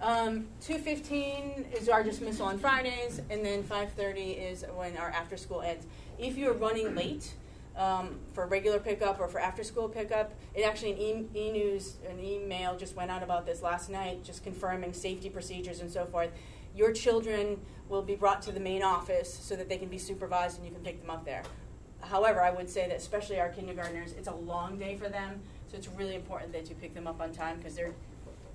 Um, 0.01 0.47
two 0.61 0.79
fifteen 0.79 1.67
is 1.77 1.89
our 1.89 2.03
dismissal 2.03 2.47
on 2.47 2.59
Fridays, 2.59 3.21
and 3.31 3.45
then 3.45 3.63
five 3.63 3.93
thirty 3.93 4.33
is 4.33 4.65
when 4.75 4.97
our 4.97 5.11
after 5.11 5.37
school 5.37 5.61
ends. 5.61 5.87
If 6.23 6.39
you're 6.39 6.53
running 6.53 6.95
late 6.95 7.35
um, 7.77 8.21
for 8.33 8.47
regular 8.47 8.79
pickup 8.79 9.19
or 9.19 9.27
for 9.27 9.41
after 9.41 9.65
school 9.65 9.89
pickup, 9.89 10.33
it 10.55 10.63
actually 10.63 10.93
an 10.93 10.99
e- 10.99 11.49
e-news 11.49 11.97
an 12.09 12.23
email 12.23 12.77
just 12.77 12.95
went 12.95 13.11
out 13.11 13.25
about 13.25 13.45
this 13.45 13.61
last 13.61 13.91
night, 13.91 14.23
just 14.23 14.45
confirming 14.45 14.93
safety 14.93 15.29
procedures 15.29 15.81
and 15.81 15.91
so 15.91 16.05
forth. 16.07 16.31
Your 16.77 16.93
children 16.93 17.61
will 17.89 18.03
be 18.03 18.15
brought 18.15 18.41
to 18.43 18.53
the 18.53 18.61
main 18.61 18.85
office 18.85 19.35
so 19.35 19.57
that 19.57 19.69
they 19.69 19.79
can 19.79 19.89
be 19.89 19.99
supervised 19.99 20.59
and 20.59 20.67
you 20.67 20.73
can 20.73 20.83
pick 20.83 21.01
them 21.01 21.11
up 21.11 21.25
there. 21.25 21.43
However, 22.01 22.41
I 22.41 22.51
would 22.51 22.71
say 22.71 22.87
that 22.87 22.97
especially 22.97 23.41
our 23.41 23.49
kindergartners, 23.49 24.13
it's 24.13 24.29
a 24.29 24.35
long 24.35 24.79
day 24.79 24.97
for 24.97 25.09
them, 25.09 25.41
so 25.69 25.77
it's 25.77 25.89
really 25.89 26.15
important 26.15 26.53
that 26.53 26.69
you 26.69 26.77
pick 26.77 26.95
them 26.95 27.09
up 27.09 27.21
on 27.21 27.33
time 27.33 27.59
because 27.59 27.75
they're 27.75 27.95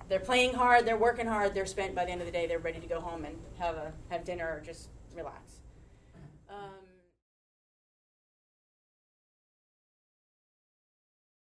they're 0.09 0.19
playing 0.21 0.53
hard, 0.53 0.85
they're 0.85 0.95
working 0.95 1.27
hard, 1.27 1.53
they're 1.53 1.65
spent 1.65 1.93
by 1.93 2.05
the 2.05 2.11
end 2.11 2.21
of 2.21 2.27
the 2.27 2.31
day, 2.31 2.47
they're 2.47 2.59
ready 2.59 2.79
to 2.79 2.87
go 2.87 3.01
home 3.01 3.25
and 3.25 3.35
have 3.59 3.75
a 3.75 3.91
have 4.09 4.23
dinner 4.23 4.45
or 4.47 4.61
just 4.65 4.87
relax. 5.13 5.59
Um, 6.49 6.76